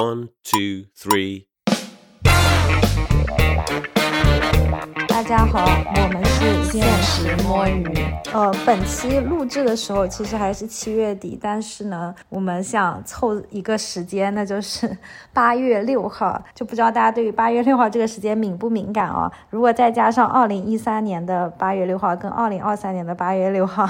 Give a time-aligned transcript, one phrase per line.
[0.00, 1.46] One, two, three.
[5.10, 5.64] 大家好，
[5.96, 7.84] 我们是现实摸鱼。
[8.32, 14.96] 呃，本期录制的时候其实还是七月底，但是呢，我们想凑一个时间，那就是
[15.32, 16.40] 八月六号。
[16.54, 19.30] 就不知道大家对于八月六号这个时间敏不敏感啊？
[19.50, 23.88] 如果再加上二零一三年的八月六号跟二零二三年的八月六号，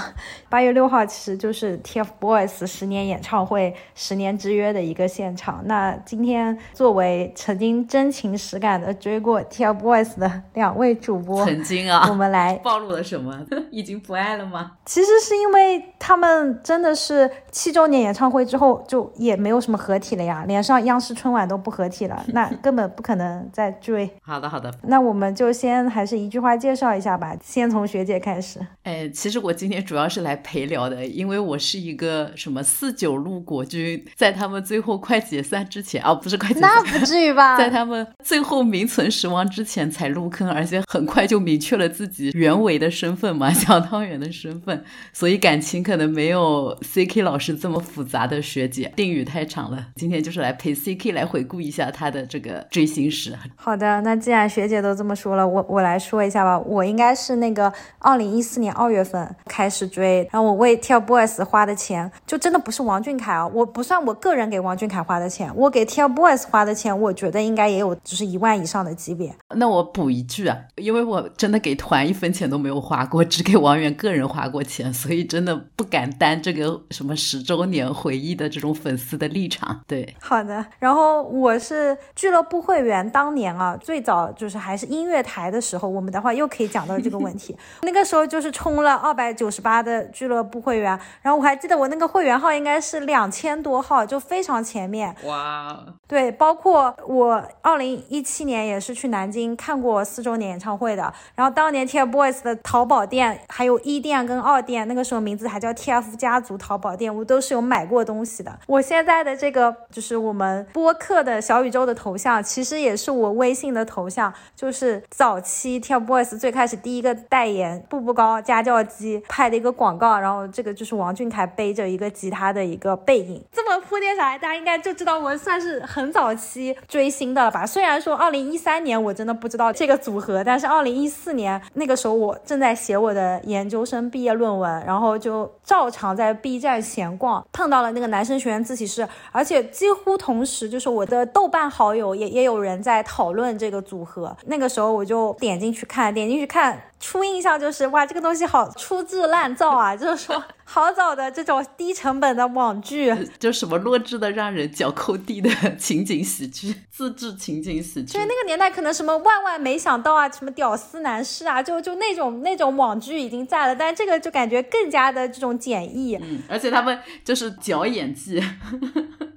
[0.49, 5.61] 八月六号其实就是 TFBOYS 十年演唱会十年之约的一个现场。
[5.67, 13.45] 那今天作为曾经真情实感的追过 TFBOYS 的两位主播，曾经啊，我们来暴露了什么？
[13.71, 14.73] 已经不爱了吗？
[14.85, 24.11] 其实是因为他们真的是七周年演唱会之后就也没有什么合体了呀，连上央视春晚都不合体了， 那根本不可能再追。
[24.23, 24.73] 好的，好的。
[24.85, 28.61] 那我们就先还是一句话介绍一下吧，先从学姐开始。
[28.83, 37.57] 哎，其实我今天主要是来陪聊的，因为我是一个什么四九路国军，在他们最后快解散之前，啊，不是快解散，那不至于吧？
[37.59, 48.93] 在他们最后名存实亡之前才入坑，而且很快就明确了自己原为的身份嘛， 小汤圆的身份，所以感情可能没有 CK 老师这么复杂的学姐。
[48.97, 53.37] 定语太长了，今天就是来陪 CK 来回顾一下他的这个追星史。
[53.57, 56.59] 好的，那既然学姐都这么说了，我我来说一下吧。
[56.59, 69.35] 我应该是那个二零一四年二月份开始追，然后我为 TFBOYS 花的钱，就真的不是王俊凯啊，我不算我个人给王俊凯花的钱，我给 TFBOYS 花的钱，我觉得应该也有就是一万以上的级别。
[69.55, 79.81] 那我补一句啊，因为我真的给团一分钱都没有花过，只给王源个人花过钱，所以真的不敢担这个什么十周年回忆的这种粉丝的立场。
[79.87, 80.65] 对，好的。
[80.79, 87.57] 然后我是俱乐部会员，当年啊，最早就是还是音乐台的时候，我们的话又可以讲到这个问题。
[87.83, 95.15] 那个时候就是充了二百九十八的俱乐部会员，然后我还记得我那个会员号应该是两千多号，就非常前面。
[95.25, 108.59] 哇，对，包括我二零一七年也是去南京看过四周年演唱会会的，然后当年 TFBOYS 的淘宝店还有一店跟二店，那个时候名字还叫 TF 家族淘宝店，我都是有买过东西的。
[108.67, 123.45] 我现在的这个就是我们播客的小宇宙的头像，其实也是我微信的头像，就是早期 TFBOYS 最开始第一个代言步步高家教机拍的一个广告，然后这个就是王俊凯背着一个吉他的一个背影。
[123.53, 127.67] 这么铺垫下来，大家应该就知道我算是很早期追星的了吧？
[127.67, 146.81] 虽然说二零一三年我真的不知道这个组合，但是二零一四年那个时候我正在写我的研究生毕业论文，然后就照常在 B 站闲逛，碰到了那个男生学院自习室，而且几乎同时就是我的豆瓣好友也也有人在讨论这个组合，那个时候我就点进去看，点进去看。
[147.01, 149.97] 初印象就是哇，这个东西好粗制滥造啊！
[149.97, 158.13] 就是说，好早的这种低成本的网剧， 就什么弱智的让人脚抠地的 情景喜剧，自制情景喜剧。
[158.13, 166.17] 所以那个年代可能什么万万没想到啊，什么屌丝男士啊，就就那种那种网剧已经在了，但这个就感觉更加的这种简易。
[166.17, 168.43] 嗯，而且他们就是脚演技。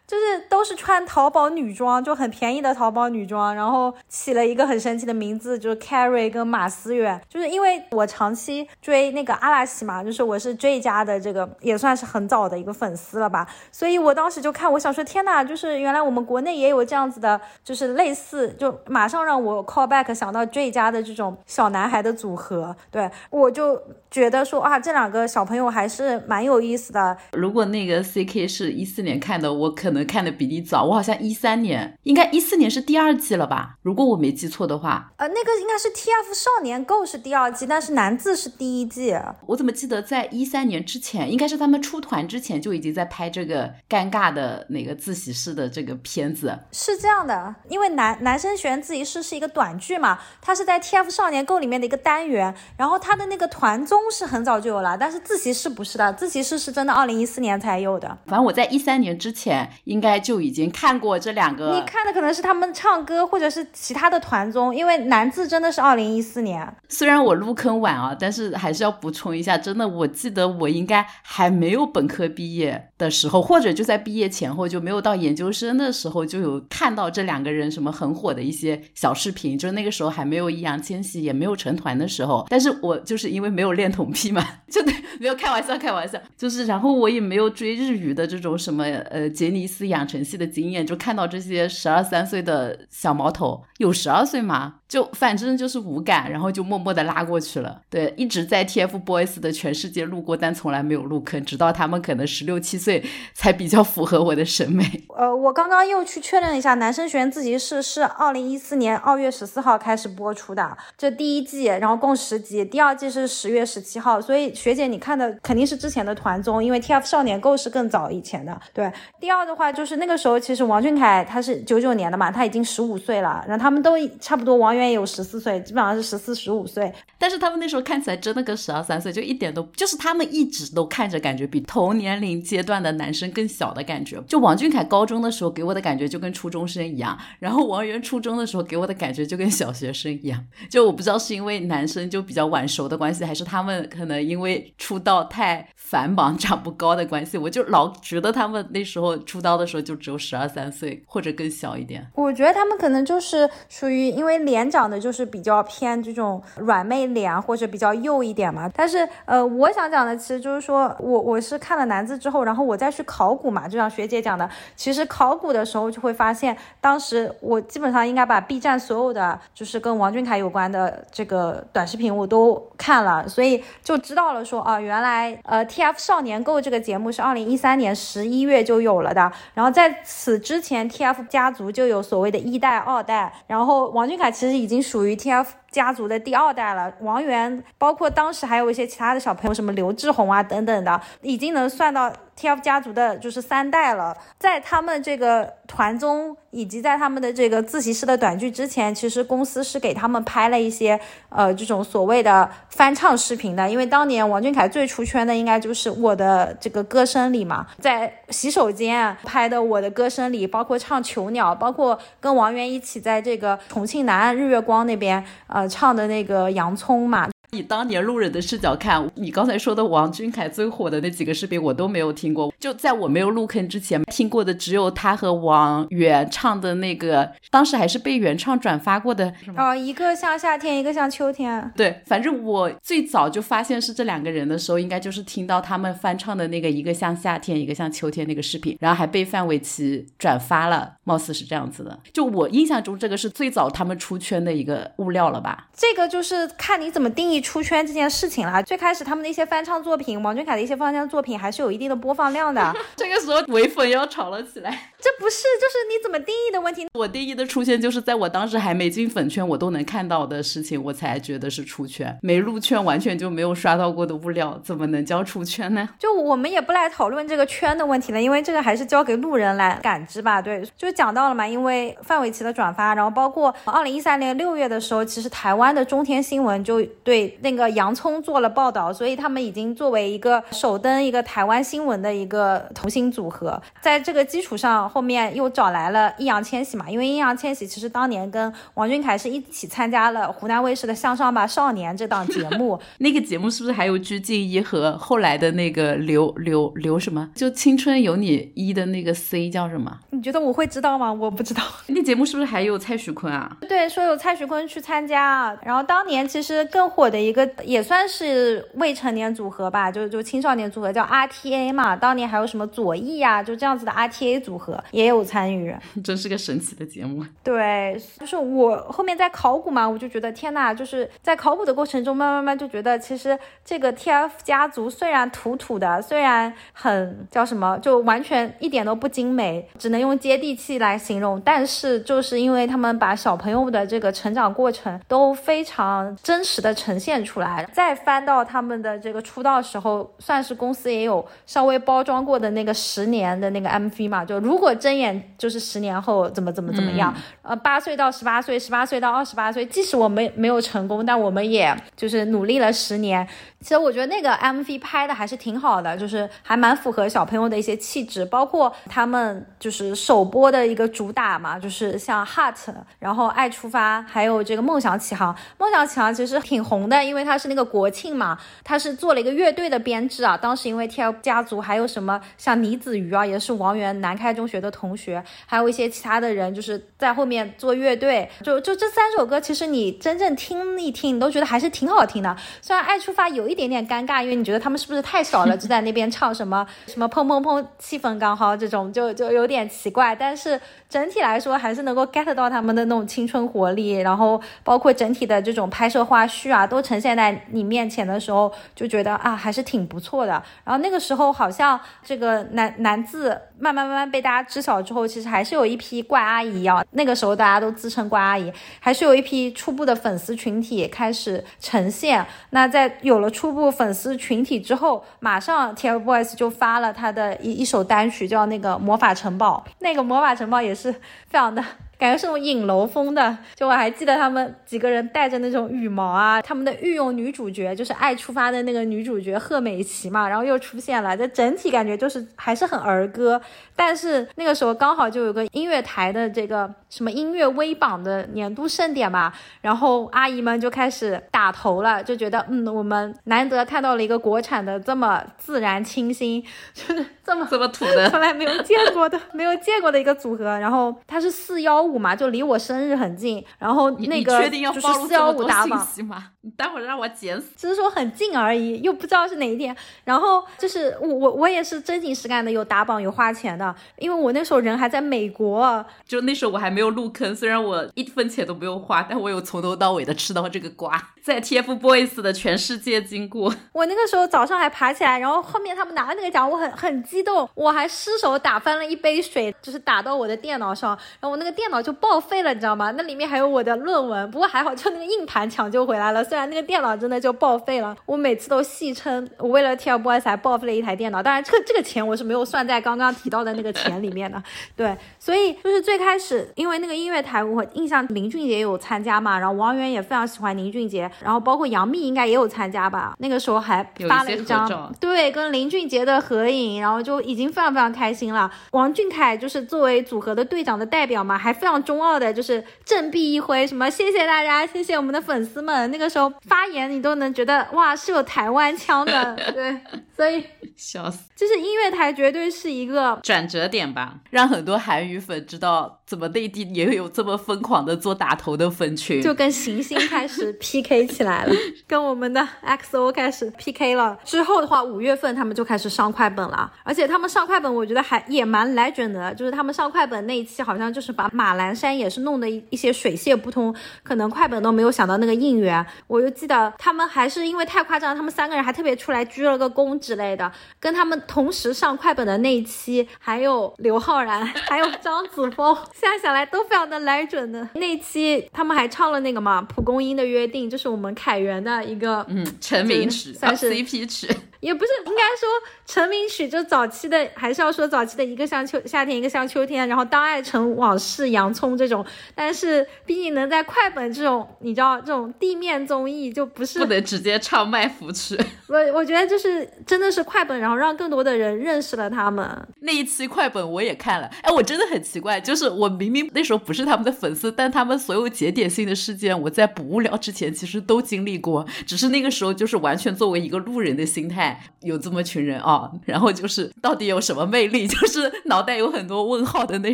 [0.06, 7.20] 就是都是穿淘宝女装，就很便宜的淘宝女装，然后起了一个很神奇的名字，就是 Carrie 跟马思远。
[7.30, 23.82] 就是因为我长期追那个阿拉西嘛，就是我是 J 家的这个也算是很早的一个粉丝了吧，所以我当时就看，我想说天呐，就是原来我们国内也有这样子的，就是类似，就马上让我 call back 想到 J 家的这种小男孩的组合，对我就
[24.12, 27.18] 觉得说啊，这两个小朋友还是蛮有意思的。
[27.32, 30.04] 如果那个 CK 是一四年看的，我可能。
[30.04, 33.78] 看的比你早，我好像一三年，应该一四年是第二季了吧？
[33.82, 39.16] 如果我没记错的话，呃，那个应该是 TF 少年 Go 是第二季，但是男字是第一季。
[39.48, 46.60] 我怎么记得在一三年之前，应该是他们出团之前就已经在拍这个尴尬的那个自习室的这个片子？
[46.74, 58.18] 是这样的，因为男男生学院自习室是一个短剧嘛，它是在 TF 少年 Go 里面的一个单元，然后它的那个团综是很早就有了，但是自习室不是的，自习室是真的二零一四年才有的。
[58.26, 59.70] 反正我在一三年之前。
[59.86, 66.76] 应该就已经看过这两个，你看的可能是他们唱歌，或者是其他的团综，因为男字真的是二零一四年。
[66.88, 82.46] 虽然我入坑晚啊，但是还是要补充一下，真的，我记得我应该还没有本科毕业的时候，或者就在毕业前后，就没有到研究生的时候，就有看到这两个人什么很火的一些小视频，就是那个时候还没有易烊千玺，也没有成团的时候。
[82.50, 89.94] 但是我就是因为没有恋童癖嘛， 就对，没有开玩笑，开玩笑，就是然后我也没有追日语的这种什么呃杰尼是。
[89.94, 94.80] 养成系的经验，就看到这些十二三岁的小毛头，有十二岁吗？
[94.94, 97.82] 就反正就是无感，然后就默默的拉过去了。
[97.90, 103.04] 对，一直在 TFBOYS 的全世界路过，但从来没有入坑，直到他们可能十六七岁
[103.34, 104.86] 才比较符合我的审美。
[105.18, 114.22] 呃，我刚刚又去确认一下，《男生学院自习室》是二零一四年二月十四号开始播出的，这第一季，然后共十集，第二季是十月十七号。
[114.22, 118.56] 所以学姐你看的肯定是之前的团综，因为 TF 少年购是更早以前的。
[118.72, 126.92] 对，第二的话就是那个时候，其实王俊凯他是九九年的嘛，他已经十五岁了，然后他们都差不多，王源也有十四岁，基本上是十四十五岁。
[127.18, 134.22] 但是他们那时候看起来真的跟十二三岁，就一点都就是他们一直都看着感觉比同年龄阶段的男生更小的感觉。
[134.28, 140.44] 就王俊凯高中的时候给我的感觉就跟初中生一样，然后王源初中的时候给我的感觉就跟小学生一样。
[140.70, 152.06] 就我不知道是因为男生就比较晚熟的关系，还是他们可能因为出道太繁忙长不高的关系，我就老觉得他们那时候出道的时候就只有十二三岁或者更小一点。
[152.16, 158.70] 我觉得他们可能就是属于因为脸长得就是比较偏这种软妹脸或者比较幼一点嘛。
[158.74, 185.63] 但是呃，我想讲的其实就是说我我是看了男字之后，然后我再去考古嘛，就像学姐讲的，其实考古的时候就会发现，当时我基本上应该把 B 站所有的就是跟王俊凯有关的这个短视频我都看了，所以就知道了说啊，原来呃 TF 少年购这个节目是二零一三年十一月就有了的，然后在此之前 TF 家族就有所谓的一代、二代，然后王俊凯其实已经属于 TF。
[185.74, 194.16] 家族的第二代了，王源，包括当时还有一些其他的小朋友，什么刘志宏啊等等的，已经能算到 TF 家族的就是三代了。
[194.38, 201.00] 在他们这个团综以及在他们的这个自习室的短剧之前，其实公司是给他们拍了一些
[201.30, 203.68] 呃这种所谓的翻唱视频的。
[203.68, 215.63] 因为当年王俊凯最出圈的应该就是我的这个歌声里嘛，在洗手间拍的我的歌声里，包括唱囚鸟，包括跟王源一起在这个重庆南岸日月光那边呃。
[215.68, 217.30] 唱的那个洋葱嘛。
[217.54, 222.52] 以当年路人的视角看，你刚才说的王俊凯最火的那几个视频，我都没有听过。
[222.60, 229.32] 就在我没有入坑之前，听过的只有他和王源唱的那个，当时还是被原唱转发过的。
[229.56, 231.72] 哦，一个像夏天，一个像秋天。
[231.76, 242.00] 对，反正我最早就发现是这两个人的时候，应该就是听到他们翻唱的那个一个像夏天，一个像秋天那个视频，然后还被范玮琪转发了，貌似是这样子的。
[242.12, 245.68] 就我印象中，这个是最早他们出圈的一个物料了吧？
[245.76, 247.43] 这个就是看你怎么定义。
[247.44, 252.74] 出圈这件事情了，最开始他们的一些翻唱作品，王俊凯的一些翻唱作品还是有一定的播放量的。
[252.96, 254.93] 这个时候唯粉要吵了起来。
[255.04, 256.88] 这不是，就是你怎么定义的问题。
[256.94, 262.18] 我定义的出圈，就是在我当时还没进粉圈，我都能看到的事情，我才觉得是出圈。
[262.22, 265.90] 没入圈，完全就没有刷到过的物料，怎么能叫出圈呢？
[266.00, 270.42] 就我们也不来讨论这个圈的问题了，因为这个还是交给路人来感知吧。
[270.42, 284.93] 对，就讲到了嘛，因为范玮琪的转发，然后包括二零一三年六月的时候，其实台湾的中天新闻就对那个洋葱做了报道，所以他们已经作为一个首登一个台湾新闻的一个童星组合，在这个基础上。
[284.94, 297.28] 后面又找来了易烊千玺嘛，因为易烊千玺其实当年跟王俊凯是一起参加了湖南卫视的《向上吧少年》这档节目， 那个节目是不是还有鞠婧祎和后来的那个刘刘刘什么？
[297.34, 299.98] 就《青春有你一》的那个 C 叫什么？
[300.12, 301.12] 你觉得我会知道吗？
[301.12, 301.64] 我不知道。
[301.88, 303.58] 那节目是不是还有蔡徐坤啊？
[303.68, 305.58] 对，说有蔡徐坤去参加。
[305.64, 311.96] 然后当年其实更火的一个也算是未成年组合吧，就就青少年组合叫 RTA 嘛。
[311.96, 314.83] 当年还有什么左翼呀，就这样子的 RTA 组合。
[314.92, 317.24] 也有参与， 真是个神奇的节目。
[317.44, 331.40] 对，就是我后面在考古嘛，我就觉得天呐，就是在考古的过程中，慢慢慢就觉得，其实这个 TF 家族虽然土土的，虽然很叫什么，就完全一点都不精美，只能用接地气来形容。
[331.42, 344.73] 但是就是因为他们把小朋友的这个成长过程都非常真实的呈现出来，再翻到他们的这个出道时候，算是公司也有稍微包装过的那个十年的那个 MV 嘛，就如果。
[344.76, 347.14] 睁眼就是十年后怎么怎么怎么样？
[347.42, 353.28] 呃，八岁到十八岁，十八岁到二十八岁，即使我们没有成功，但我们也就是努力了十年。
[353.60, 365.34] 其实我觉得那个 MV 拍的还是挺好的，就是还蛮符合小朋友的一些气质，包括他们就是首播的一个主打嘛，就是像 Heart，然后爱出发，还有这个梦想起航。
[365.58, 370.36] 梦想起航其实挺红的，因为它是那个国庆嘛，它是做了一个乐队的编制啊。
[370.36, 374.63] 当时因为 TF 家族还有什么像倪子瑜啊，也是王源南开中学。
[374.64, 378.28] 的同学，还有一些其他的人，就是在后面做乐队。
[378.42, 382.36] 就就这三首歌，其实你真正听一听，你都觉得还是挺好听的。
[382.62, 390.16] 虽然《爱出发》有一点点尴尬，因为你觉得他们是不是太少了，就在那边唱什么什么砰砰砰，气氛刚好这种，就就有点奇怪。
[390.16, 400.32] 但是整体来说，还是能够 get 到他们的那种青春活力，然后包括整体的这种拍摄花絮啊，都呈现在你面前的时候，就觉得啊，还是挺不错的。
[400.64, 406.84] 然后那个时候好像这个男男字慢慢慢慢被大家知晓之后，其实还是有一批怪阿姨啊。
[406.92, 412.26] 那个时候大家都自称怪阿姨，还是有一批初步的粉丝群体开始呈现。
[412.52, 419.66] 那在有了初步粉丝群体之后，马上 TFBOYS 就发了他的一一首单曲，叫那个魔法城堡。
[419.80, 421.64] 那个魔法城堡也是非常的。
[422.04, 433.42] 感觉是那种影楼风的，就我还记得他们几个人带着那种羽毛啊，他们的御用女主角就是《爱出发》的那个女主角贺美琪嘛，然后又出现了，这整体感觉就是还是很儿歌，
[433.74, 439.32] 但是那个时候刚好就有个音乐台的这个什么音乐微榜的年度盛典嘛，
[439.62, 446.44] 然后阿姨们就开始打头了，就觉得嗯，我们难得看到了一个国产的这么自然清新，
[446.76, 451.93] 就是这么这么土的， 从来没有见过的，没有见过的一个组合，然后它是四幺五。
[451.98, 456.32] 嘛，就离我生日很近，然后那个就是四幺五打榜吗？
[456.42, 457.54] 你待会儿让我剪死。
[457.56, 459.76] 只是说很近而已，又不知道是哪一天。
[460.04, 473.56] 然后就是我我我也是真情实感的有打榜有花钱的，因为我那时候人还在美国，就那时候我还没有入坑，虽然我一分钱都没有花，但我有从头到尾的吃到这个瓜，在 TFBOYS 的全世界经过。
[473.72, 480.90] 我那个时候早上还爬起来，然后后面他们拿了那个奖，我很很激动，我还失手打翻了一杯水，就是打到我的电脑上，
[481.22, 482.92] 然后我那个电脑就报废了，你知道吗？
[482.98, 486.22] 那里面还有我的论文，不过还好，就那个硬盘抢救回来了。
[486.22, 491.24] 虽然那个电脑真的就报废了，我每次都戏称我为了 TFBOYS 才报废了一台电脑。
[491.24, 494.44] 当然，这个这个钱我是没有算在刚刚提到的那个钱里面的。
[494.76, 503.14] 对，所以就是最开始，因为那个音乐台，我印象林俊杰有参加嘛，然后王源也非常喜欢林俊杰，然后包括杨幂应该也有参加吧。
[503.20, 508.52] 那个时候还发了一张对跟林俊杰的合影，然后就已经非常非常开心了。
[508.72, 515.90] 王俊凯就是作为组合的队长的代表嘛，还非常中二的，就是振臂一挥，什么谢谢大家，谢谢我们的粉丝们。
[515.92, 517.04] 那个时候发言你。
[517.04, 519.78] 都能觉得哇是有台湾腔的， 对，
[520.16, 520.42] 所以
[520.78, 531.54] 笑死，就是音乐台绝对是一个转折点吧，让很多韩语粉知道怎么内地也有这么疯狂的做打头的粉群，就跟行星开始 PK 起来了，
[531.88, 534.18] 跟我们的 XO 开始 PK 了。
[534.24, 546.74] 之后的话，五月份他们就开始上快本了，而且他们上快本，我觉得还也蛮来准的，就是他们上快本那一期好像就是把马栏山也是弄得一一些水泄不通，可能快本都没有想到那个应援，我就记得。
[546.78, 550.52] 他们还是因为太夸张，他们三个人还特别出来鞠了个躬之类的。
[550.80, 557.68] 跟他们同时上快本的那一期，还有刘昊然，还有张子枫， 现在想来都非常的来准的。
[557.76, 564.28] 那期他们还唱了那个嘛《蒲公英的约定》，就是我们凯源的一个嗯成名曲，算是 CP 曲。
[564.64, 565.50] 也不是应该说
[565.86, 572.06] 成名曲，就早期的还是要说早期的一个像秋夏天，一个像秋天，然后当爱成往事，洋葱这种。
[572.34, 578.40] 但是毕竟能在快本这种，你知道这种地面综艺就不是不能直接唱卖腐曲。
[578.70, 582.50] 我我觉得就是真的是快本，然后让更多的人认识了他们。
[582.80, 594.62] 那一期快本我也看了，哎，我真的很很奇怪，就是我明明那时候不是他们的粉丝，但他们所有节点性的事件，我在不无聊之前其实都经历过，只是那个时候就是完全作为一个路人的心态。
[594.82, 597.88] 有这么群人啊，然后就是到底有什么魅力？
[597.88, 599.94] 就是脑袋有很多问号的那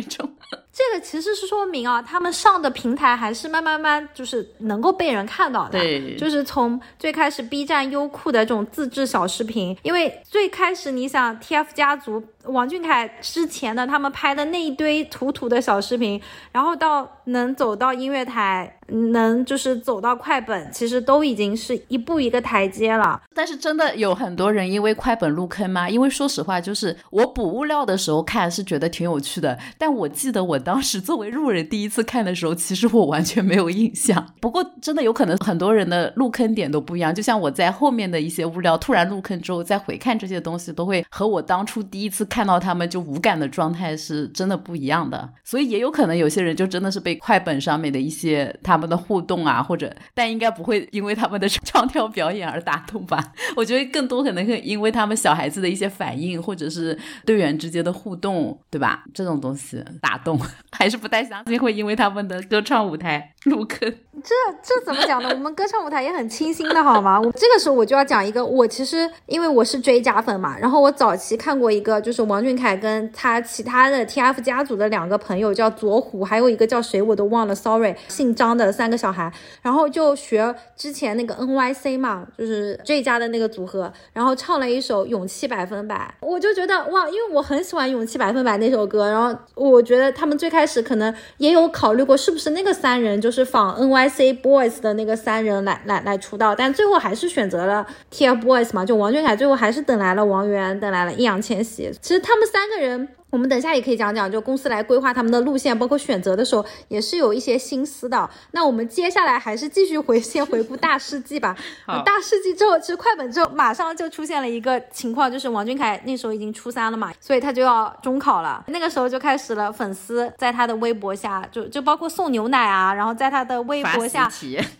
[0.02, 0.28] 种。
[0.72, 5.78] 这个其实是说明啊，他们上的平台还是慢慢慢就是能够被人看到的。
[5.78, 12.22] 对，就是从最开始 B 站、优酷的这种自制小视频，因为最开始你想 TF 家族。
[12.44, 16.18] 王俊凯之前的他们拍的那一堆土土的小视频，
[16.50, 23.20] 然后到能走到音乐台，能就是走到快本，其实都已经是一步一个台阶了。
[23.34, 25.86] 但是真的有很多人因为快本入坑吗？
[25.86, 34.24] 因为说实话，就是我补物料的时候看是觉得挺有趣的，但我记得我当当时作为路人第一次看的时候，其实我完全没有印象。
[34.40, 42.24] 不过真的有可能很多人的入坑点都不一样，就像我在后面的一些物料突然入坑之后，再回看这些东西，都会和我当初第一次。
[42.26, 53.32] 看到他们就无感的状态是真的不一样的，所以也有可能有些人就真的是被快本上面的一些他们的互动啊，或者但应该不会因为他们的 唱跳表演而打动吧？
[53.56, 56.96] 我觉得更多可能会因为他们小孩子的一些反应，或者是
[57.26, 59.02] 队员之间的互动，对吧？
[59.12, 60.38] 这种东西打动，
[60.72, 63.34] 还是不太相信会因为他们的歌唱舞台。
[63.46, 63.92] 入坑。
[64.22, 65.30] 这这怎么讲呢？
[65.32, 67.18] 我们歌唱舞台也很清新的好吗？
[67.18, 79.32] 我这个时候我就要讲一个，我其实因为我是追加粉嘛，然后我早期看过一个，就是王俊凯跟他其他的 TF 家族的两个朋友叫左虎，还有一个叫谁我都忘了，sorry，姓张的三个小孩，
[79.62, 94.10] 然后就学之前那个 NYC 嘛，就是这家的那个组合，然后唱了一首《勇气百分百》，我就觉得哇，因为我很喜欢《勇气百分百》那首歌，然后我觉得他们最开始可能也有考虑过是不是那个三人就就是仿 NY。
[94.10, 101.92] C Boys 的那个三人来来来出道，但最后还是选择了 TFBOYS 嘛，就王俊凯最后还是等来了王源，等来了易烊千玺。
[102.02, 103.08] 其实他们三个人。
[103.30, 108.28] 我们等下也可以讲讲，就公司来规划他们的路线，包括选择的时候，也是有一些心思的。
[108.50, 111.56] 那我们接下来还是继续回先回顾大世纪吧。
[112.04, 118.64] 大世纪之后，其实快本之后马上就出现了一个情况，就是王俊凯那时候已经初三了嘛，所以他就要中考了。
[118.66, 124.28] 那个时候就开始了粉丝在他的微博下，就就包括送牛奶啊，然后在他的微博下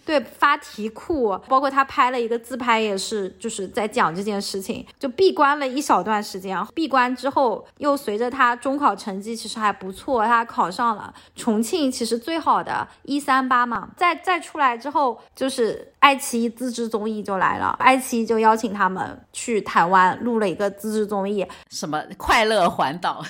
[0.04, 6.58] 对发题库，包括他拍了一个自拍，也是就是在讲这件事情，就闭关了一小段时间。
[6.74, 8.39] 闭关之后，又随着他。
[8.40, 13.90] 他中考成绩其实还不错，他考上了重庆，其实最好的一三八嘛。
[13.98, 23.22] 再再出来之后，就是爱奇艺自制综艺就来了，爱奇艺就邀请他们去台湾录了一个自制综艺，什么快乐环岛。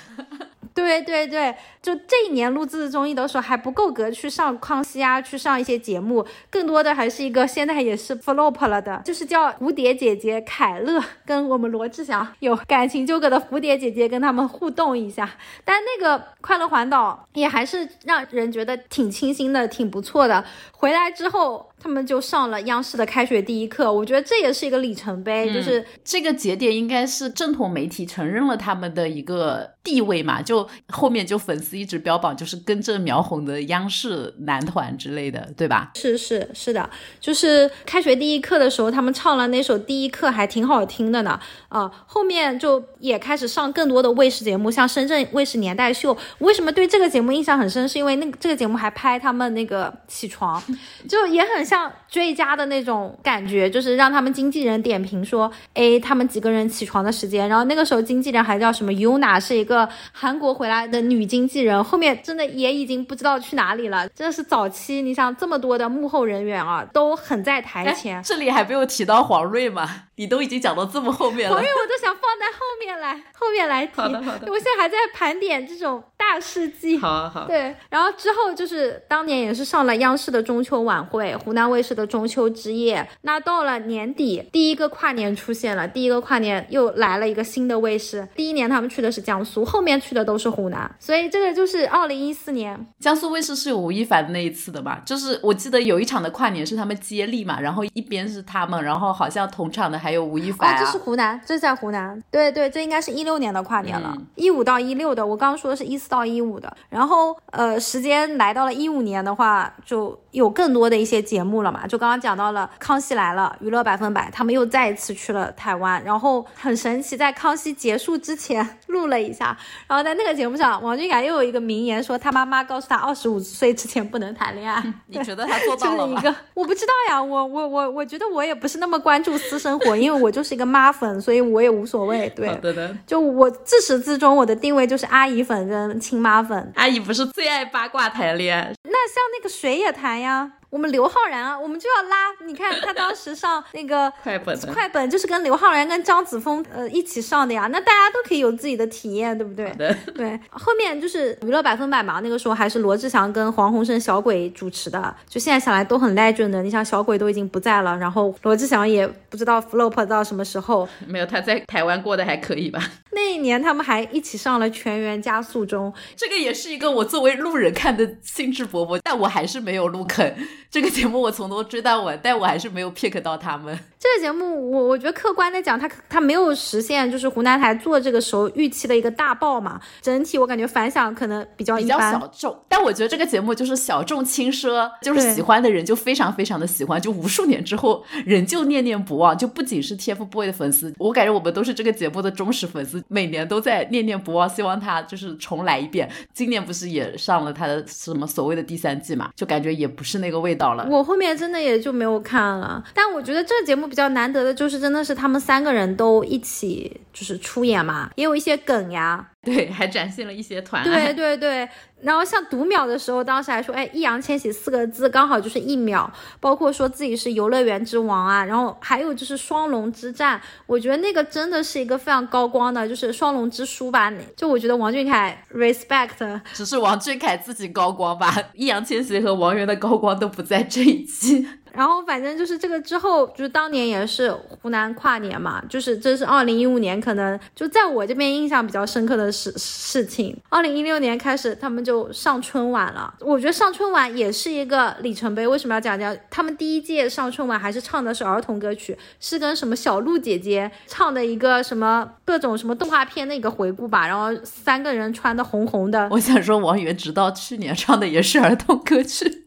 [0.75, 15.29] 对对对，就这一年录制综艺的时候还不够格去上康熙啊，去上一些节目，更多的还是一个现在也是 flop 了的，就是叫蝴蝶姐姐凯乐跟我们罗志祥有感情纠葛的蝴蝶姐姐跟他们互动一下，
[15.65, 20.45] 但那个快乐环岛也还是让人觉得挺清新的，挺不错的。
[20.73, 21.70] 回来之后。
[21.83, 35.91] 他们就上了央视的开学第一课，我觉得这也是一个里程碑，就是这个节点应该是正统媒体承认了他们的一个地位嘛，就后面就粉丝一直标榜就是根正苗红的央视男团之类的，对吧？
[35.95, 46.15] 是是是的，就是开学第一课的时候，他们唱了那首第一课还挺好听的呢，啊，后面就也开始上更多的卫视节目，像深圳卫视年代秀。
[46.41, 47.89] 为什么对这个节目印象很深？
[47.89, 50.63] 是因为那个这个节目还拍他们那个起床，
[51.09, 51.70] 就也很。
[51.71, 57.49] 像追加的那种感觉，就是让他们经纪人点评说，哎，他们几个人起床的时间。
[57.49, 61.83] 然后那个时候经纪人还叫什么 Yuna，是一个韩国回来的女经纪人。
[61.85, 64.09] 后面真的也已经不知道去哪里了。
[64.09, 68.21] 真的是早期，你想这么多的幕后人员啊，都很在台前。
[68.25, 69.89] 这里还没有提到黄睿吗？
[70.17, 71.55] 你都已经讲到这么后面了。
[71.55, 73.93] 黄睿我都想放在后面来，后面来提。
[73.95, 74.51] 好的好的。
[74.51, 76.99] 我现在还在盘点这种大事记。
[76.99, 77.47] 好好。
[77.47, 81.71] 对，然后之后就是当年也是上了央视的中秋晚会，湖南。
[81.71, 88.27] 卫视的中秋之夜，那到了年底，第一个跨年出现了，第一个跨年又来了一个新的卫视。
[88.35, 95.01] 第一年他们去的是江苏，后面去的都是湖南，所以这个就是二零一四年江苏卫视是有吴亦凡那一次的吧？
[95.07, 100.75] 就是我记得有一场的跨年是他们接力嘛，然后一边是他们，然后好像同场的还有吴亦凡。
[100.75, 102.21] 哦，这是湖南，这是在湖南。
[102.33, 105.25] 对对，这应该是一六年的跨年了，一五到一六的。
[105.25, 111.61] 我刚刚说的是一四到一五的，然后呃，时间来到了一五年的话，就有更多的一些节目。
[111.63, 111.87] 了嘛？
[111.87, 124.83] 就刚刚讲到了《康熙来了》娱乐百分百，他们又再一次去了台湾，然后很神奇，在康熙结束之前 录了一下，然后在那个节目上，王俊凯又有一个名言，说他妈妈告诉他二十五岁之前不能谈恋爱。
[125.07, 126.23] 你觉得他做到了吗？
[126.55, 132.29] 我不知道呀，我我我我觉得我也不是那么关注私生活，因为我就是一个妈粉，所以我也无所谓。
[132.31, 132.97] 对， 对的。
[133.07, 136.73] 就我自始至终我的定位就是阿姨粉跟亲妈粉。
[136.77, 138.73] 阿姨不是最爱八卦谈恋爱？
[138.85, 140.53] 那像那个谁也谈呀。
[140.71, 142.17] 我们刘昊然啊，我们就要拉。
[142.47, 147.69] 你看他当时上 那个快本，快本就是跟刘昊然跟张子枫呃一起上的呀。
[147.73, 149.71] 那大家都可以有自己的体验，对不对？
[150.15, 150.39] 对。
[150.51, 155.15] 后面就是娱乐百分百嘛，那个时候还是罗志祥跟黄鸿升小鬼主持的。
[155.29, 156.63] 就现在想来都很 legend 的。
[156.63, 160.89] 你想小鬼都已经不在了，然后罗志祥也不知道 flop 到什么时候。
[161.07, 162.81] 没有，他在台湾过得还可以吧？
[163.11, 170.33] 那一年他们还一起上了《全员加速中》，这个也是一个我作为路人看的兴致勃勃，但我还是没有入坑。
[170.71, 173.77] 这个节目我从头追到尾，但我还是没有 pick 到他们。
[173.99, 179.81] 这个节目，我我觉得客观的讲，它它没有实现就是湖南台做这个时候预期的一个大爆嘛。
[180.01, 189.37] 整体我感觉反响可能比较比较小众，但我觉得这个节目就是小众轻奢，就是喜欢的人就非常非常的喜欢，就无数年之后仍旧念念不忘。
[189.37, 196.09] 就不仅是 TFBOY 的粉丝，我感觉我们都是这个节目的忠实粉丝，每年都在念念不忘，希望他就是重来一遍。
[196.33, 199.31] 今年不是也上了他的什么所谓的第三季嘛？
[199.35, 203.91] 就感觉也不是那个味道我后面真的也就没有看了，但我觉得这节目。
[203.91, 209.27] 比较难得的就是，真的是他们三个人都一起就是出演嘛，也有一些梗呀。
[209.43, 211.67] 对，还展现了一些团对 对对，
[212.03, 224.13] 然后像读秒的时候，当时还说，哎，易烊千玺四个字刚好就是一秒，包括说自己是游乐园之王啊，然后还有就是双龙之战，我觉得那个真的是一个非常高光的，就是双龙之书吧。
[224.37, 231.49] 就我觉得王俊凯 respect，只是王俊凯自己高光吧，易烊千玺和王源的高光都不在这一期。
[231.75, 240.37] 然后反正就是这个之后，就是当年也是湖南跨年嘛，就是这是二零一五年，可能就在我这边印象比较深刻的事事情。
[240.49, 243.15] 二零一六年开始，他们就上春晚了。
[243.21, 245.47] 我觉得上春晚也是一个里程碑。
[245.47, 246.17] 为什么要讲讲？
[246.31, 254.07] 他们第一届上春晚还是唱的是儿童歌曲，是跟什么小鹿姐姐唱的一个什么各种什么动画片的一个回顾吧。
[254.07, 256.09] 然后三个人穿的红红的。
[256.11, 259.47] 我想说，王源直到去年唱的也是儿童歌曲。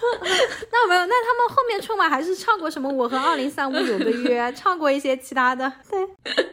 [0.70, 2.88] 那没有，那他们后面春晚还是唱过什么？
[2.88, 5.70] 我和二零三五有个约， 唱过一些其他的。
[5.90, 5.98] 对，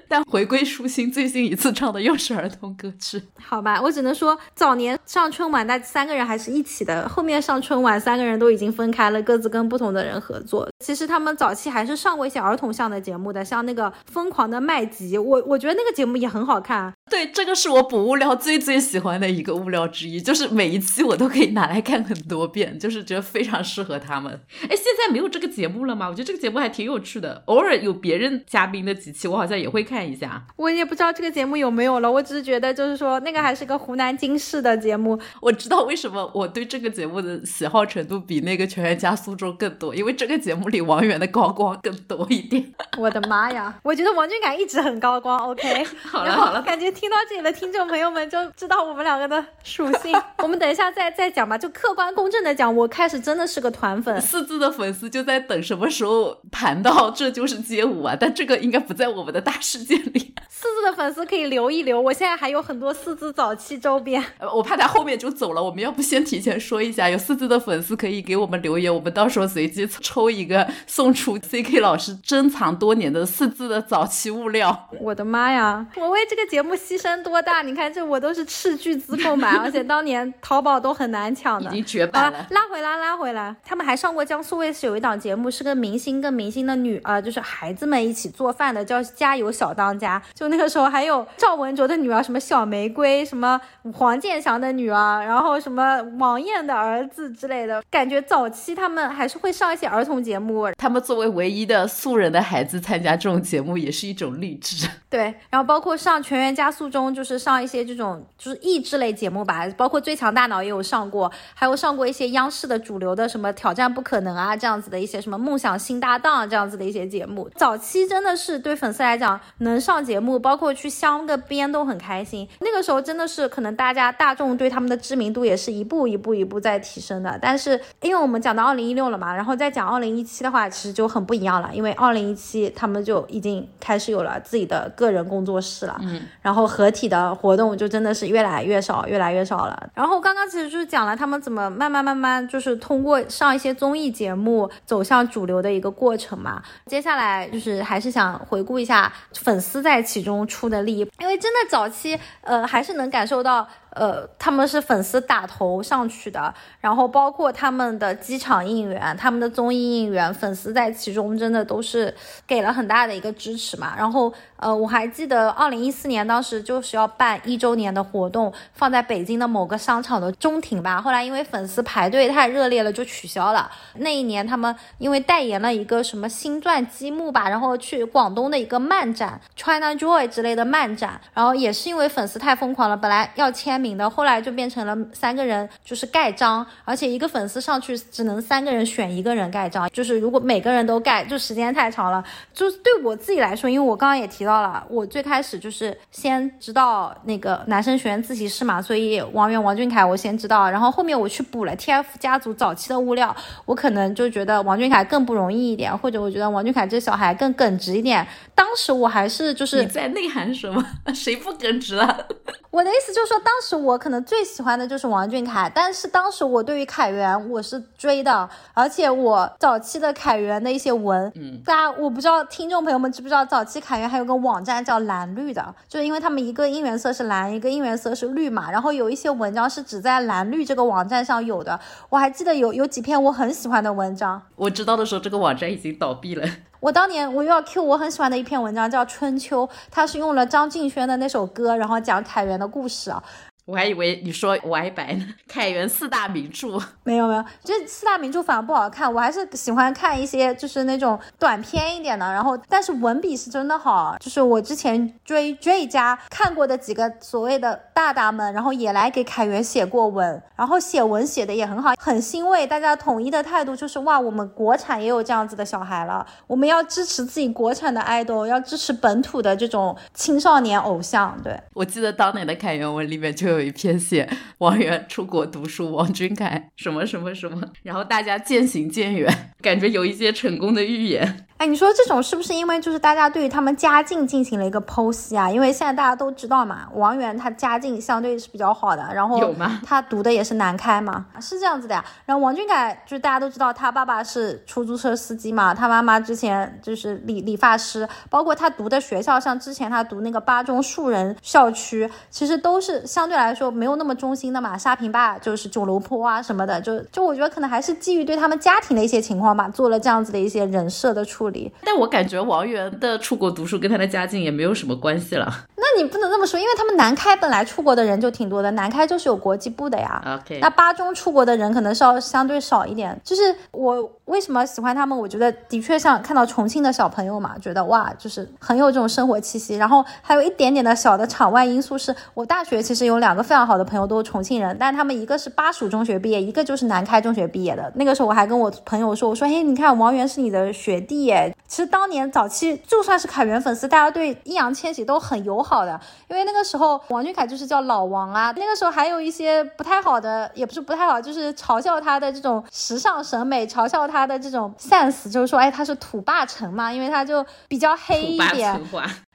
[0.08, 3.22] 但回归舒心，最新一次唱的又是儿童歌曲。
[3.42, 10.68] 好吧，我只能说早年上春晚那三个人还是一起的，后面上春晚三个人都已经分开了，各自跟不同的人合作。
[10.84, 16.94] 其实他们早期还是上过一些儿童向的节目的，像那个《疯狂的麦吉》，我我觉得那个节目也很好看。
[17.10, 24.32] 对，这个是我补物料最最喜欢的一个物料之一，就是每一期我都可以拿来看很多遍，就是觉得非常适合他们。
[24.64, 26.08] 哎，现在没有这个节目了吗？
[26.08, 30.42] 我觉得这个节目还挺有趣的，偶尔有别人嘉宾的几期，我好像也会看一下。
[30.56, 35.20] 我也不知道这个节目有没有了，我只是觉得就是说那个还是个湖南经视的节目。
[35.42, 42.74] 我知道为什么我对这个节目的喜好程度比那个《全员加速》中更多，因为这个节目里王源的高光更多一点。
[42.98, 43.78] 我的妈呀！
[43.84, 45.38] 我觉得王俊凯一直很高光。
[45.50, 46.86] OK， 好了好了，感觉。
[46.96, 50.16] 听到这里的听众朋友们就知道我们两个的属性。
[50.42, 52.74] 我们等一下再再讲吧，就客观公正的讲。
[52.74, 58.16] 我开始真的是个团粉，四字的粉丝就在等什么时候盘到这就是街舞啊！
[58.20, 60.36] 但这个应该不在我们的大世界里。
[60.48, 64.24] 四字的粉丝可以留一留，我现在还有很多四字早期周边。
[64.54, 74.90] 我怕他后面就走了，我们要不先提前说一下，有四字的粉丝可以给我们留言，我们到时候随机抽一个送出 CK 老师珍藏多年的四字的早期物料。
[75.02, 75.86] 我的妈呀！
[75.96, 76.76] 我为这个节目。
[76.76, 77.62] 牺牲多大？
[77.62, 82.46] 你看这我都是斥巨资购买，而且当年淘宝都很难抢的，已经绝版了。
[82.52, 90.22] 拉回来，拉回来，他们还上过江苏卫视有一档节目，是跟明星跟明星的女呃，就是孩子们一起做饭的，叫《加油小当家》。
[90.38, 93.60] 就那个时候还有赵文卓的女儿，什么小玫瑰，什么
[93.96, 97.84] 黄健翔的女儿，然后什么王艳的儿子之类的。
[97.90, 100.70] 感觉早期他们还是会上一些儿童节目。
[100.78, 104.88] 他们作为唯一的素人的孩子 参加这种节目，也是一种励志。
[105.10, 106.74] 对，然后包括上《全员加速》。
[106.76, 117.50] 速中就是上一些这种就是益智类节目吧，包括最强大脑也有上过，还有上过一些央视的主流的什么挑战不可能啊这样子的一些什么梦想新搭档这样子的一些节目。
[117.56, 122.48] 早期真的是对粉丝来讲能上节目，包括去镶个边都很开心。
[122.62, 127.38] 那个时候真的是可能大家大众对他们的知名度也是一步一步一步在提升的。
[127.42, 136.66] 但是因为我们讲到二零一六了嘛，然后再讲二零一七的话，其实就很不一样了，因为二零一七他们就已经开始有了自己的个人工作室了，嗯，然后。
[136.76, 139.90] 合体的活动就真的是越来越少，越来越少了。
[139.94, 146.64] 然后刚刚其实就是讲了他们怎么慢慢慢慢就是通通过上一些综艺节目走向主流的一个过程嘛。
[146.86, 153.68] 接下来就是还是想回顾一下粉丝在其中出的力，因为真的早期呃还是能感受到。
[153.96, 162.14] 呃，他们是粉丝打头上去的，然后包括他们的机场应援、他们的综艺应援，粉丝在其中真的都是
[162.46, 163.94] 给了很大的一个支持嘛。
[163.98, 171.00] 然后，呃，我还记得二零一四年当时就是要办一周年的活动，放在北京的某个商场的中庭吧。
[171.02, 173.72] 后来因为粉丝排队太热烈了，就取消了。
[174.00, 183.85] 那一年他们因为代言了一个什么星钻积木吧，然后去广东的一个漫展，China Joy 之类的漫展，然后也是因为粉丝太疯狂了，本来要签。
[183.86, 192.24] 名的后来就变成了三个人就是盖章，而且一个粉丝上去只能三个人选一个人盖章，就是如果每个人都盖，就时间太长了。
[192.52, 208.26] 就是对我自己来说，因为我刚刚也提到了，我最开始就是先知道那个男生学院自习室嘛，所以王源、王俊凯我先知道，然后后面我去补了 TF 家族早期的物料，我可能就觉得王俊凯更不容易一点，或者我觉得王俊凯这小孩更耿直一点。
[208.56, 210.84] 当时我还是就是你在内涵什么？
[211.14, 212.28] 谁不耿直了？
[212.72, 234.42] 我的意思就是说，当时我可能最喜欢的就是王俊凯，但是当时我对于凯源我是追的，而且我早期的凯源的一些文，嗯，大家我不知道听众朋友们知不知道，早期凯源还有个网站叫蓝绿的，就是因为他们一个应援色是蓝，一个应援色是绿嘛，然后有一些文章是只在蓝绿这个网站上有的，我还记得有有几篇我很喜欢的文章。
[234.56, 236.48] 我知道的时候，这个网站已经倒闭了。
[236.86, 243.24] 我当年我又要 Q 我很喜欢的一篇文章叫《春秋》，它是用了张敬轩的那首歌，然后讲凯源的故事啊。
[243.66, 271.36] 我还以为你说歪白呢，凯源四大名著没有没有，这四大名著反而不好看，我还是喜欢看一些就是那种短篇一点的，然后但是文笔是真的好，就是我之前追追家看过的几个所谓的大大们，然后也来给凯源写过文，然后写文写的也很好，很欣慰，大家统一的态度就是哇，我们国产也有这样子的小孩了，我们要要支持自己国产的爱豆，要支持本土的这种青少年偶像。
[271.44, 273.56] 对我记得当年的凯源文里面就。
[273.56, 281.48] 有一篇写王源出国读书，王俊凯什么什么什么，然后大家渐行渐远，感觉有一些成功的预言。
[281.58, 285.50] 哎，你说这种是不是因为就是大家对于他们家境进行了一个剖析啊？
[285.50, 289.40] 因为现在大家都知道嘛，王源他家境相对是比较好的，然后？
[289.86, 292.04] 他读的也是南开嘛，是这样子的呀。
[292.26, 304.78] 然后王俊凯就是大家都知道，他爸爸是出租车司机嘛，他妈妈之前就是理理发师，包括他读的学校，像之前他读那个八中树人校区，其实都是相对来说没有那么中心的嘛。
[304.78, 311.45] 沙坪坝就是九楼坡啊什么的，就就我觉得可能还是基于对他们家庭的一些情况吧，做了这样子的一些人设的处。
[311.84, 315.66] 但我感觉王源的出国读书跟他的家境也没有什么关系了。
[315.96, 320.22] 那你不能这么说，因为他们南开本来出国的人就挺多的，南开就是有国际部的呀。
[320.42, 323.18] OK，那八中出国的人可能是要相对少一点。
[323.24, 325.18] 就是我为什么喜欢他们？
[325.18, 329.78] 我觉得的确像看到重庆的小朋友嘛，觉得哇，就是很有这种生活气息。
[329.78, 337.90] 然后还有一点点的小的场外因素，是我大学其实有两个非常好的朋友都是重庆人，但他们一个是巴蜀中学毕业，一个就是南开中学毕业的。
[337.96, 341.56] 那个时候我还跟我朋友说，我说嘿，你看王源是你的学弟耶。
[341.68, 348.54] 其实当年早期就算是凯源粉丝，大家对易烊千玺都很友好的，因为那个时候王俊凯就是叫老王啊。
[348.58, 358.82] 那个时候还有一些不太好的，也不是不太好，就是嘲笑他的这种时尚审美，嘲笑他的这种 sense，就是说，哎，他是土霸城嘛，因为他就比较黑一点。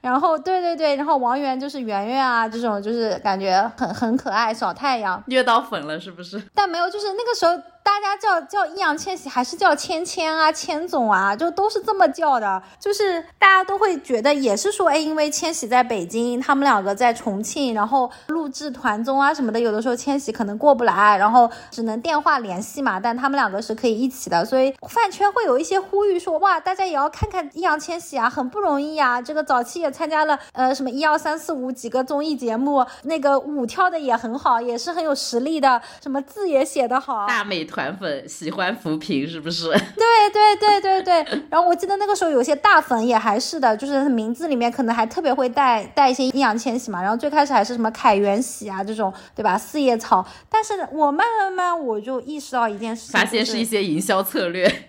[0.00, 6.42] 然后对对对，然后王源就是圆圆啊，这种就是感觉很很可爱，小太阳虐到粉了是不是？
[6.54, 29.89] 但没有，就是那个时候大家叫叫易烊千玺还是叫千千啊，千总啊，就都是这么叫的，就是大家都会觉得也是说，哎，因为千玺在北京，他们两个在重庆，然后录制团综啊什么的，有的时候千玺可能过不来，然后只能电话联系嘛，但他们两个是可以一起的，所以饭圈会有一些呼吁说，哇，大家也要看看易烊千玺啊，很不容易啊，这个早期也。
[29.90, 37.26] 参加了呃什么一二三四五几个综艺节目，那个舞跳的也很好，也是很有实力的，什么字也写得好。
[37.26, 39.68] 大美团粉喜欢扶贫是不是？
[39.70, 41.42] 对对对对对。
[41.50, 47.00] 然后我记得那个时候有些大粉也还是的，就是名字里面可能还特别会带带一些易烊千玺嘛。
[47.02, 49.56] 然后最开始还是什么凯源喜啊这种，对吧？
[49.58, 50.26] 四叶草。
[50.48, 54.88] 但是我慢慢慢我就意识到一件事情，发现是一些营销策略。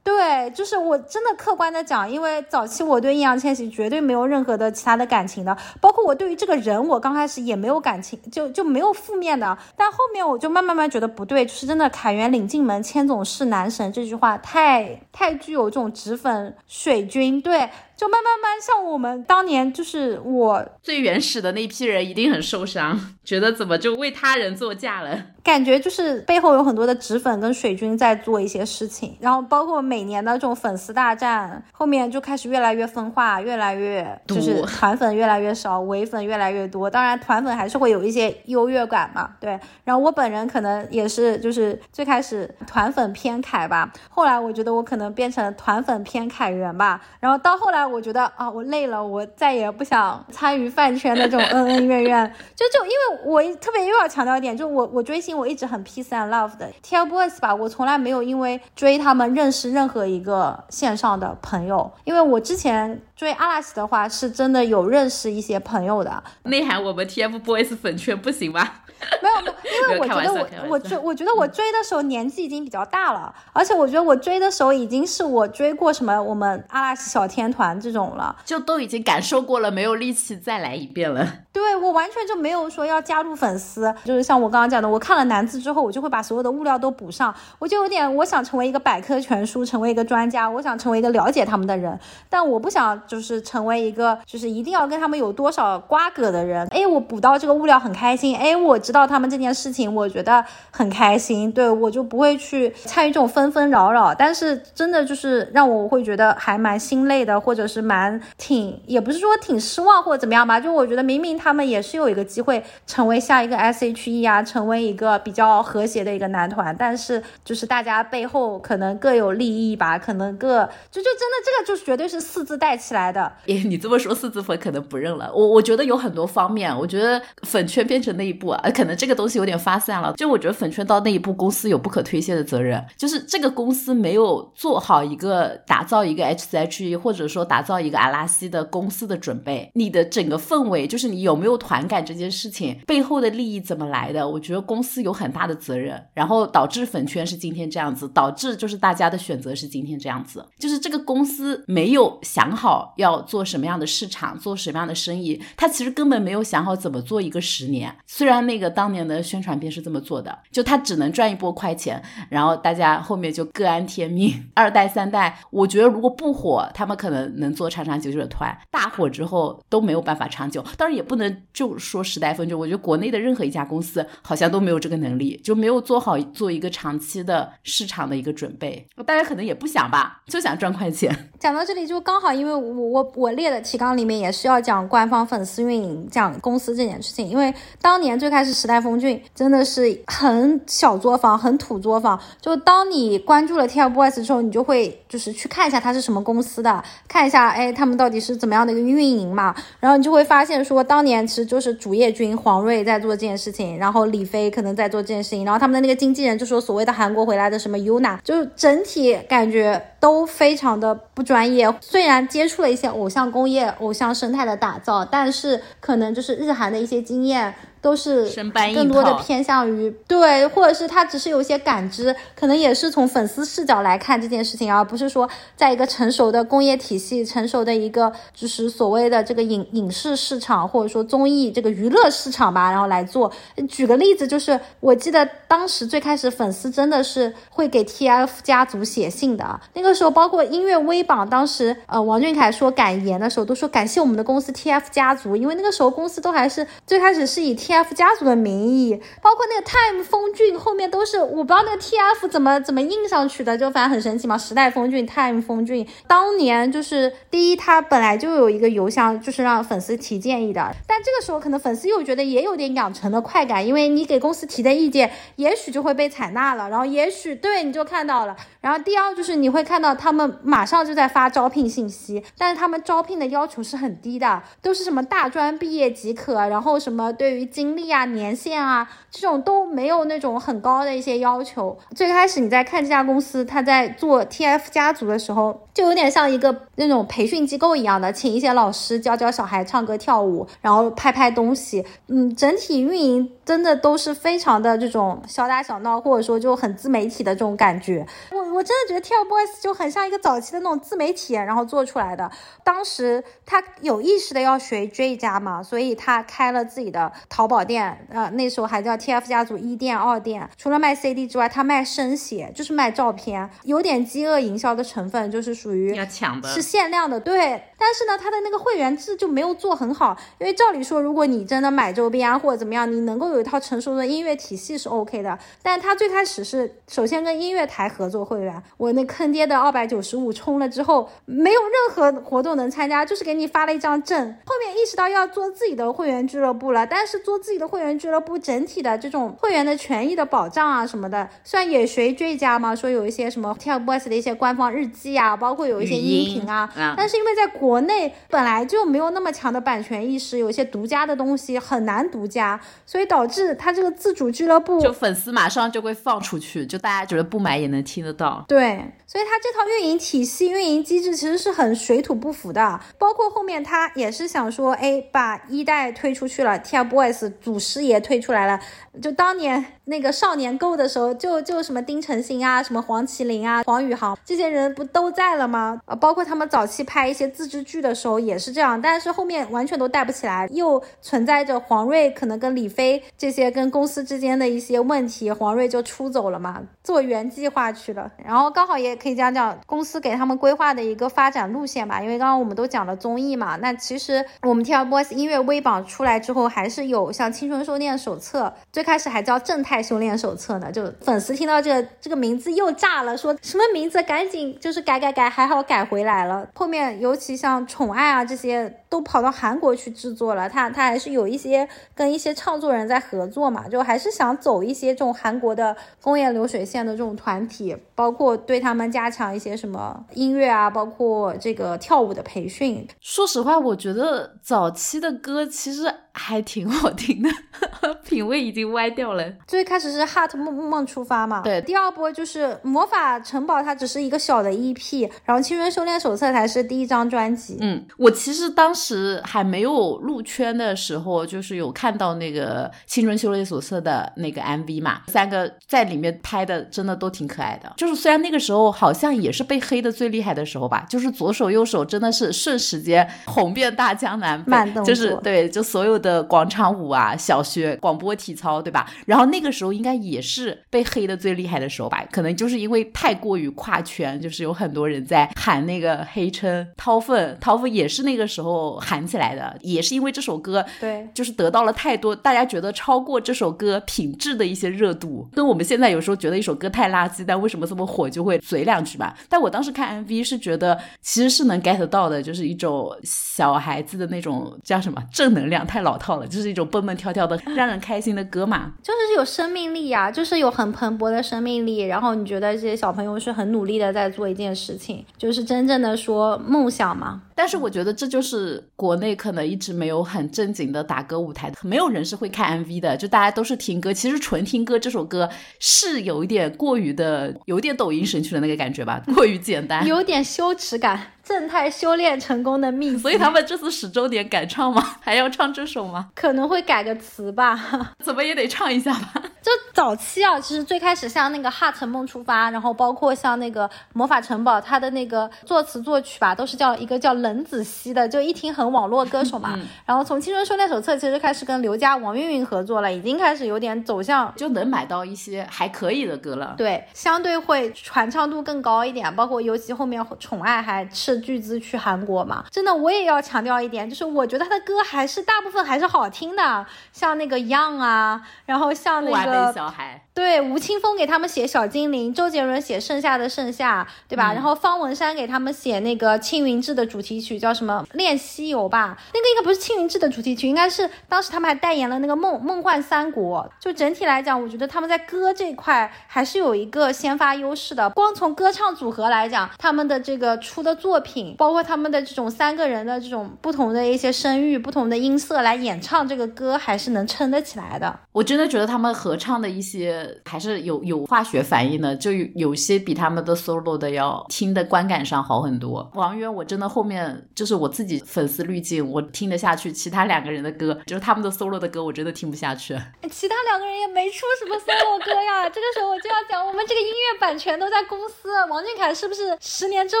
[0.06, 9.58] 对，就是我真的客观的讲，因为早期我对易烊千玺绝对没有任何的其他的感情的，包括我对于这个人，我刚开始也没有感情，就就没有负面的。
[9.76, 17.68] 但后面我就慢慢慢觉得不对，就是真的凯源领进门，千总是男神这句话太太具有这种脂粉水军，对。
[17.96, 25.18] 就慢慢慢，像我们当年，就是我最原始的那批人，一定很受伤，觉得怎么就为他人作嫁了？
[25.42, 36.90] 感觉就是背后有很多的脂粉跟水军在做一些事情，然后包括每年的这种粉丝大战，后面就开始越来越分化，越来越就是团粉越来越少，伪粉越来越多。
[36.90, 39.58] 当然，团粉还是会有一些优越感嘛，对。
[39.84, 47.85] 然后我本人可能也是，就是最开始团粉偏凯吧，后来我觉得我可能变成团粉偏凯源吧，然后到后来。
[47.86, 52.34] 我觉得啊，我累了，我再也不想参与饭圈的这种恩恩怨怨。
[52.54, 61.90] 就就因为我特别又要强调一点，就我我追星我一直很 peace and love 的 TFBOYS 吧，我从来没有因为追他们认识任何一个线上的朋友。
[62.04, 66.22] 因为我之前追阿拉西的话，是真的有认识一些朋友的。
[66.44, 68.68] 内涵我们 TFBOYS 粉圈不行吗？
[69.22, 81.26] 没有没有，因为我觉得我我追我觉得我追的时候年纪已经比较大了，而且我觉得我追的时候已经是我追过什么我们阿拉西小天团这种了，就都已经感受过了，没有力气再来一遍了。
[81.52, 96.66] 对我完全就没有说要加入粉丝，就是像我刚刚讲的，我看了男字之后，我就会把所有的物料都补上，我就有点我想成为一个百科全书，成为一个专家，我想成为一个了解他们的人，但我不想就是成为一个就是一定要跟他们有多少瓜葛的人。
[96.70, 104.14] 哎，我补到这个物料很开心，哎，我知道他们这件事情，我觉得很开心，对我就不会去参与这种纷纷扰扰。
[104.14, 123.32] 但是真的就是让我会觉得还蛮心累的，或者是蛮挺，也不是说挺失望或者怎么样吧，就我觉得明明他们也是有一个机会成为下一个 S.H.E 啊，成为一个比较和谐的一个男团，但是就是大家背后可能各有利益吧，可能各就就真的这个就绝对是四字带起来的。
[123.46, 125.30] 诶，你这么说四字粉可能不认了。
[125.34, 130.12] 我我觉得有很多方面，我觉得粉圈变成那一步啊，可能这个东西有点发散了。
[130.16, 139.70] 就我觉得粉圈到那一步，公司有不可推卸的责任，就是这个公司没有做好一个打造一个 H.H.E 或者说打打造一个阿拉西的公司的准备。
[139.72, 144.28] 你的整个氛围，就是你有没有团感这件事情背后的利益怎么来的？
[144.28, 157.90] 我觉得公司有很大的责任，然后导致粉圈是今天这样子，导致就是大家的选择是今天这样子，就是这个公司没有想好要做什么样的市场，做什么样的生意，他其实根本没有想好怎么做一个十年。
[158.06, 164.26] 虽然那个当年的宣传片是这么做的，就他只能赚一波快钱，然后大家后面就各安天命。
[164.52, 170.62] 二代、三代，我觉得如果不火，他们可能能能做长长久久的团；大火之后都没有办法长久。
[170.76, 178.86] 当然也不能就说时代峰峻，我觉得国内的任何一家公司好像都没有这个能力，就没有做好做一个长期的市场的一个准备。
[179.06, 181.30] 大家可能也不想吧，就想赚快钱。
[181.38, 187.28] 讲到这里就刚好，因为我我我列的提纲里面也是要讲官方粉丝运营，讲公司这件事情。
[187.28, 192.18] 因为当年最开始时代峰峻真的是很小作坊，很土作坊。
[192.40, 199.54] 就当你关注了 TFBOYS 之后，你就会就是去看一下它是什么公司的，看一下哎他们到底是怎么样的一个运营嘛。
[199.80, 211.74] 然后你就会发现说，当年其实就是主页君黄睿在做这件事情，然后李飞可能在做这件事情，然后他们的那个经纪人就说所谓的韩国回来的什么 Yuna，就整体感觉都非常的不专业。
[211.80, 217.52] 虽然接触了一些偶像工业、偶像生态的打造，但是可能就是日韩的一些经验。
[217.82, 218.28] 都是
[218.74, 233.30] 更多的偏向于对，或者是他只是有一些感知，可能也是从粉丝视角来看这件事情，而不是说在一个成熟的工业体系、成熟的一个就是所谓的这个影影视市场或者说综艺这个娱乐市场吧，然后来做。
[233.68, 247.86] 举个例子，就是我记得当时最开始粉丝真的是会给 TF 家族写信的，那个时候包括音乐微榜，当时呃王俊凯说感言的时候都说感谢我们的公司 TF 家族，因为那个时候公司都还是最开始是以 TF。
[247.96, 254.36] 家族的名义，包括那个 Time 风骏后面都是我不知道那个 T F 怎么怎么印上去的，就反正很神奇嘛。
[254.36, 260.74] 时代风骏、Time 风骏，当年就是第一，他本来就有一个邮箱，就是让粉丝提建议的。
[260.86, 268.36] 但这个时候可能粉丝又觉得也有点养成的快感，因为你给公司提的意见，也许就会被采纳了，然后也许对你就看到了。
[268.60, 281.76] 然后第二就是你会看看到他们马上就在发招聘信息，但是他们招聘的要求是很低的，都是什么大专毕业即可，然后什么对于经历啊，年限啊，这种都没有那种很高的一些要求。
[281.94, 291.84] 最开始你在看这家公司，他在做 TF 家族的时候，就有点像一个那种培训机构一样的，请一些老师教教小孩唱歌跳舞，然后拍拍东西。
[292.08, 298.06] 嗯，整体运营真的都是非常的这种小打小闹，或者说就很自媒体的这种感觉。
[298.32, 302.30] 我我真的觉得 TFBOYS 就很像一个早期的那种自媒体，然后做出来的。
[302.64, 307.64] 当时他有意识的要学 J 家嘛，所以他开了自己的淘宝。
[307.66, 310.48] 店，呃，那时候还叫 TF 家族一店、二店。
[310.56, 317.62] 除了卖 CD 之外，他卖生写，就是卖照片，有点饥饿营销的成分，就是属于要抢的，是限量的，对。
[317.78, 325.38] 但是呢，他的那个会员制就没有做很好，因为照理说，如果你真的买周边啊或者怎么样，你能够有一套成熟的音乐体系是 OK 的。
[325.62, 334.36] 但他最开始是首先跟音乐台合作会员，我那坑爹的二百九十五充了之后，没有任何活动能参加，就是给你发了一张证。
[334.44, 337.36] 后面意识到要做自己的会员俱乐部了，但是做。
[337.36, 358.44] 自己的会员俱乐部整体的这种会员的权益的保障啊什么的，虽然也随追加嘛，说有一些什么 TFBOYS 的一些官方日记啊，包括有一些音频啊，但是因为在国内本来就没有那么强的版权意识，有一些独家的东西很难独家，所以导致他这个自主俱乐部就粉丝马上就会放出去，就大家觉得不买也能听得到。
[358.48, 367.32] 对，所以他这套运营体系、运营机制其实是很水土不服的，包括后面他也是想说，哎，把一代推出去了，TFBOYS。
[367.40, 368.60] 祖师爷推出来了，
[369.00, 375.80] 就当年那个少年购的时候，就就什么丁程鑫啊，什么黄麒麟啊，黄宇航这些人不都在了吗？
[375.84, 388.10] 啊，包括他们早期拍一些自制剧的时候也是这样，但是后面完全都带不起来，又存在着黄睿可能跟李飞这些跟公司之间的一些问题，黄睿就出走了嘛，做原计划去了。
[388.24, 397.26] 然后刚好也可以讲讲公司给他们规划的一个发展路线吧，因为刚刚我们都讲了综艺嘛，那其实我们 TFBOYS 音乐微榜出来之后，还是有像。
[397.36, 400.72] 青春修炼手册最开始还叫正太态修炼手册呢？
[400.72, 404.02] 就粉丝听到这个这个名字又炸了，说什么名字？
[404.02, 406.48] 赶紧就是改改改，还好改回来了。
[406.54, 408.80] 后面尤其像宠爱啊这些。
[408.88, 422.86] 都跑到韩国去制作了，他他还是有一些跟一些创作人在合作嘛，就还是想走一些这种韩国的工业流水线的这种团体，包括对他们加强一些什么音乐啊，包括这个跳舞的培训。
[423.00, 427.28] 说实话，我觉得早期的歌其实还挺好听的，
[428.08, 429.24] 品味已经歪掉了。
[429.46, 437.58] 最开始是 Heart 梦梦出发嘛，对，第二波就是魔法城堡，它只是一个小的 EP，然后青春修炼手册才是第一张专辑。
[437.60, 438.74] 嗯，我其实当。
[438.76, 447.72] 时还没有入圈的时候，就是有看到那个《青春修炼手册》的那个 MV 嘛，三个在里面拍的真的都挺可爱的。
[447.78, 458.90] 就是虽然那个时候好像也是被黑的最厉害的时候吧，就是左手右手真的是瞬时间红遍大江南北，就是对，就所有的广场舞啊、小学广播体操，对吧？
[459.06, 468.76] 然后那个时候应该也是被黑的最厉害的时候吧，可能就是因为太过于跨圈，就是有很多人在喊那个黑称掏粪，掏粪也是那个时候。
[468.86, 479.16] 喊起来的也是因为这首歌，对，就是得到了太多大家觉得超过这首歌品质的一些热度，跟我们现在有时候觉得一首歌太垃圾，但为什么这么火就会嘴两句吧。
[479.28, 491.80] 但我当时看 MV 是觉得其实是能 get 到的，就是一种小孩子的那种叫什么正能量，太老套了，就是一种蹦蹦跳跳的让人开心的歌嘛，就是有生命力呀，就是有很蓬勃的生命力。
[491.80, 497.22] 然后你觉得这些小朋友是很努力的在做一件事情，就是真正的说梦想嘛。
[497.36, 503.92] 但是我觉得这就是国内可能一直没有很正经的打歌舞台，没有人是会看 MV 的，就大家都是听歌。
[503.92, 505.28] 其实纯听歌这首歌
[505.60, 511.12] 是有一点过于的，有点抖音神曲的那个感觉吧，过于简单，有点羞耻感。
[511.26, 514.80] 正太修炼成功的秘籍，所以他们这次十周年改唱吗？
[515.02, 516.08] 还要唱这首吗？
[516.14, 517.60] 可能会改个词吧，
[517.98, 519.12] 怎么也得唱一下吧。
[519.42, 529.58] 就早期啊，其实最开始像那个《哈城梦出发》，然后包括像那个《魔法城堡》，它的那个作词作曲吧，都是叫一个叫冷子熙的，就一听很网络歌手嘛。
[529.84, 536.54] 然后从《青春修炼手册》其实开始跟刘佳、王韵韵合作了，已经开始有点走向，就能买到一些还可以的歌了。
[536.56, 541.16] 对，相对会传唱度更高一点，包括尤其后面宠爱还斥。
[541.26, 542.44] 巨资去韩国嘛？
[542.52, 550.02] 真的，我也要强调一点，就是我觉得他的歌还是大部分还是好听的，像那个 Young 啊，然后像那个小孩。
[550.14, 554.32] 对，吴青峰给他们写《小精灵》，周杰伦写《盛夏的盛夏》，对吧？
[554.32, 558.96] 然后方文山给他们写那个《青云志》的主题曲，叫什么《恋西游》吧？
[559.12, 563.48] 那个应该不是《青云志》的主题曲，应该是当时他们还代言了那个《梦梦幻三国》。
[563.62, 567.90] 就整体来讲，我觉得他们在歌这块还是有一个先发优势的。
[567.90, 578.00] 光从歌唱组合来讲，他们的这个出的作品，包括他们的这种三个人的这种不同的一些声域、不同的音色来演唱这个歌，还是能撑得起来的。
[578.12, 580.06] 我真的觉得他们合唱的一些。
[580.24, 585.88] 还是有有化学反应的，就有些比他们的 solo 的要听的观感上好很多。
[585.94, 589.72] 王源，我真的后面就是我自己粉丝滤镜，我听得下去。
[589.72, 592.74] 其他两个人的歌，就是他们的 solo 的歌，我真的听不下去。
[593.10, 595.48] 其他两个人也没出什么 solo 歌呀。
[595.50, 598.32] 这个时候我就要讲，我们这个音乐版权都在公司。
[598.48, 600.00] 王俊凯是不是十年之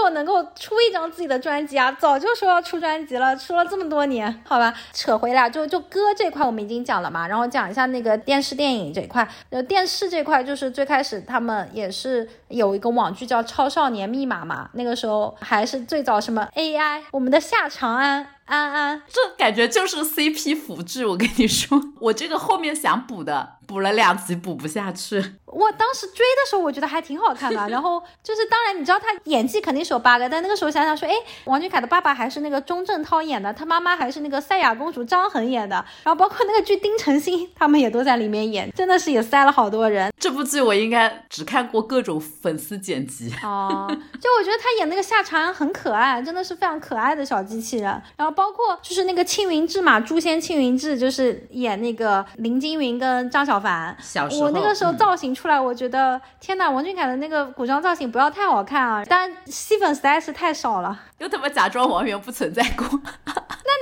[0.00, 1.90] 后能够出一张自己的专辑啊？
[1.92, 4.72] 早就说要出专辑了，出了这么多年，好吧。
[4.92, 10.36] 扯回来，就就歌这块我们已经讲了嘛，然后讲一下那个电视电影这块，呃，电视这块。
[10.46, 18.28] 就是最开始他们也是有一个网剧叫《超少年密码》嘛，那个时候还是最早什么 AI，我们的夏长安。
[18.46, 21.04] 安安，这感觉就是 CP 复制。
[21.04, 25.16] 我跟你说，我这个后面想补的，补了两集补不下去。
[25.46, 27.68] 我当时追的时候，我觉得还挺好看的。
[27.68, 31.14] 然 后就是，当然你知道他演技肯定是有 bug，但那个时候想想说，哎，
[31.44, 40.12] 王俊凯的爸爸还是那个钟镇涛演的，他妈妈还是那个赛亚公主张恒演的，然后包括那个剧丁程鑫他们也都在里面演，真的是也塞了好多人。
[40.18, 43.86] 这部剧我应该只看过各种粉丝剪辑哦，
[44.20, 47.84] 就我觉得他演那个夏长安很可爱，真的是非常可爱的小机器人。
[48.16, 48.36] 然后。
[48.36, 53.96] 包括就是那个青云志嘛，诛仙青云志就是演那个林惊云跟张小凡。
[54.00, 60.98] 小时候，我那个时候造型出来，我觉得天哪，王俊凯的那个古装造型不要太好看啊，但戏粉实在是太少了。
[61.18, 62.86] 又他妈假装王源不存在过，
[63.24, 63.32] 那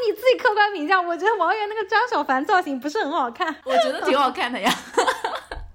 [0.06, 3.54] 你自己客观评价，我觉得王源那个张小凡造型不是很好看。
[3.64, 4.72] 我觉得挺好看的呀。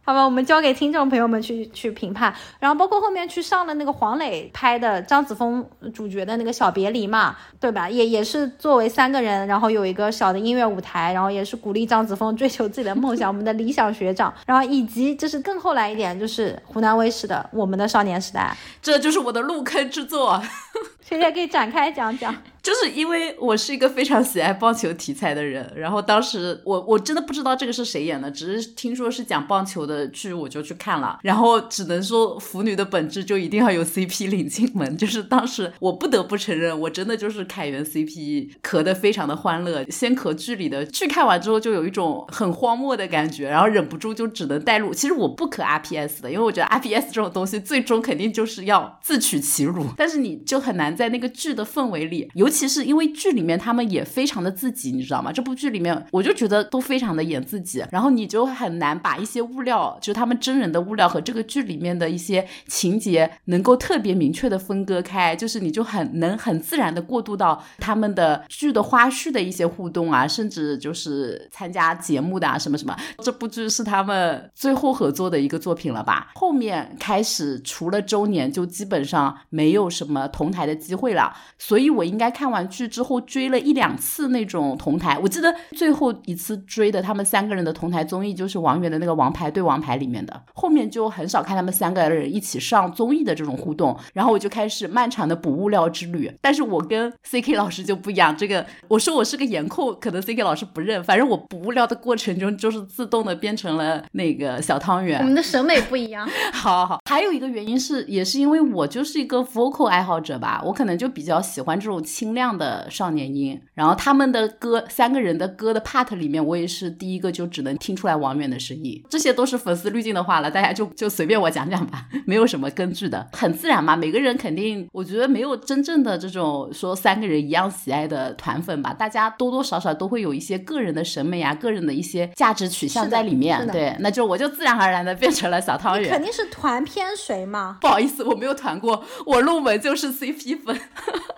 [0.09, 7.87] 好吧，我们交给听众朋友们去去评判，然后包括后面去上了那个黄磊拍的张子枫主角的那个小别离嘛，对吧？
[7.87, 18.51] 也也是作为三个人，然后有一个小的音乐舞台，然后也是鼓励张子枫追求自己的梦想，我们的理想学长， 然后以及就是更后来一点，就是湖南卫视的《我们的少年时代》，
[18.81, 20.41] 这就是我的入坑之作。
[21.07, 22.35] 谁也可以展开讲讲。
[22.61, 31.19] 就是因为我是一个非常喜爱棒球题材的人，然后当时我我真的不知道这个是谁演的，只是听说是讲棒球的剧，我就去看了。
[31.23, 39.85] 然后只能说腐女的本质就一定要有 CP 领进门，就是当时我不得不承认，我真的就是凯源 CP 磕的非常的欢乐。
[39.89, 44.93] 先磕剧里的剧看完之后就有一种很荒漠的感觉，然后忍不住就只能带入。
[44.93, 55.31] 其实我不磕 RPS 的，因为我觉得 RPS 这种东西最终肯定就是要自取其辱，但是你就很难在那个剧的氛围里有，尤其是因为剧里面他们也非常的自己，你知道吗？
[55.31, 72.97] 这部剧里面我就觉得都非常的演自己，然后你就很难把一些物料，就是他们真人的物料和这个剧里面的一些情节能够特别明确的分割开，就是你就很能很自然的过渡到他们的剧的花絮的一些互动啊，甚至就是参加节目的啊什么什么。
[73.23, 76.31] 这部剧是他们最后合作的一个作品了吧？
[76.33, 85.19] 后面开始除了周年，就基本上没有什么同台的机会了，所以我应该看完剧之后追了一两次那种同台。
[85.21, 96.31] 我记得最后一次追的他们三个人的同台综艺就是王源的那个《王牌对王牌》里面的，后面就很少看他们三个人一起上综艺的这种互动，然后我就开始漫长的补物料之旅。
[96.39, 105.19] 但是我跟 C K 老师就不一样，这个我说我是个颜控，可能 C K 老师不认，反正我补物料的过程中就是自动的变成了那个小汤圆。
[105.19, 106.25] 我们的审美不一样。
[106.53, 112.01] 好好，还有一个原因是，也是因为我就是一个 vocal 爱好者吧，我可能就比较喜欢这种
[112.33, 113.59] 亮的少年音。
[113.73, 119.01] 然后他们的歌，三个人的歌的 part 里面，我也是第一个就只能听出来王源的声音。
[119.09, 123.95] 这些都是粉丝滤镜的话了，大家就就随便我讲讲吧，没有什么根据的，很自然嘛。
[123.95, 133.65] 每个人肯定，我觉得没有真正的这种说三个人一样喜爱的团粉吧，大家多多少少都会有一些个人的审美啊，个人的一些价值取向在里面。
[133.67, 136.09] 对，那就我就自然而然的变成了小汤圆。
[136.09, 137.77] 肯定是团偏谁嘛？
[137.81, 140.79] 不好意思，我没有团过，我入门就是 CP 粉。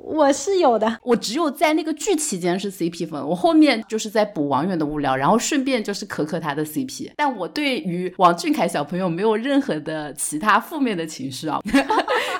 [0.04, 7.12] 我是有我只有在那个剧期间是 CP 粉，我后面就是在补王源的物料，然后顺便就是磕磕他的 CP。
[7.16, 11.60] 但我对于王俊凯小朋友没有任何的其他负面的情绪啊，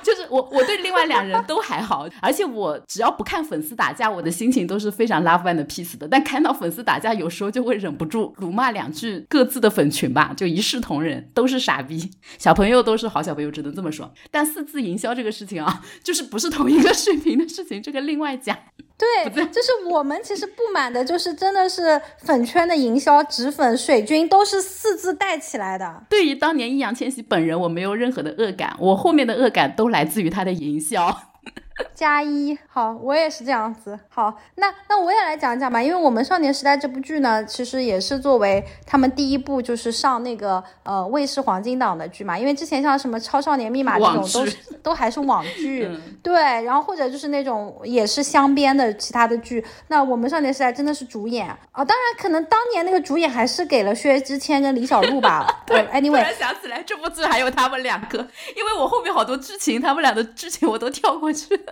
[0.02, 6.06] 就是我我对另外两人都还好，而且我只要不看粉丝打架，我的心情都是非常 love and peace 的。
[6.08, 14.12] 但看到粉丝打架，有时候就会忍不住辱骂两句各自的粉群吧，就一视同仁，都是傻逼，小朋友都是好小朋友，只能这么说。
[14.30, 18.56] 但四字营销这个事情啊，就是不是同一个水平的事情，这个另外讲。
[18.98, 26.04] 对，就是我们其实不满的，就是真的是粉圈的营销，纸粉、水军都是四字带起来的。
[26.08, 31.34] 对于当年易烊千玺本人，我没有任何的恶感，我后面的恶感都来自于他的营销。
[31.94, 33.98] 加一，好，我也是这样子。
[34.08, 42.38] 好，那那我也来讲讲吧，因为我们少年时代这部剧呢，其实也是作为他们第一部就是上那个呃卫视黄金档的剧嘛。
[42.38, 45.88] 因为之前像什么超少年密码这种都是都还是网剧，
[46.22, 49.64] 对，然后或者就是那种也是镶边的其他的剧。
[49.88, 55.46] 那我们少年时代真的是主演啊，当然可能当年那个主演还是给了薛之谦跟李小璐吧。
[55.66, 58.18] 对，anyway，突然想起来这部剧还有他们两个，
[58.56, 61.71] 因为我后面好多剧情，他们俩的剧情我都跳过去了。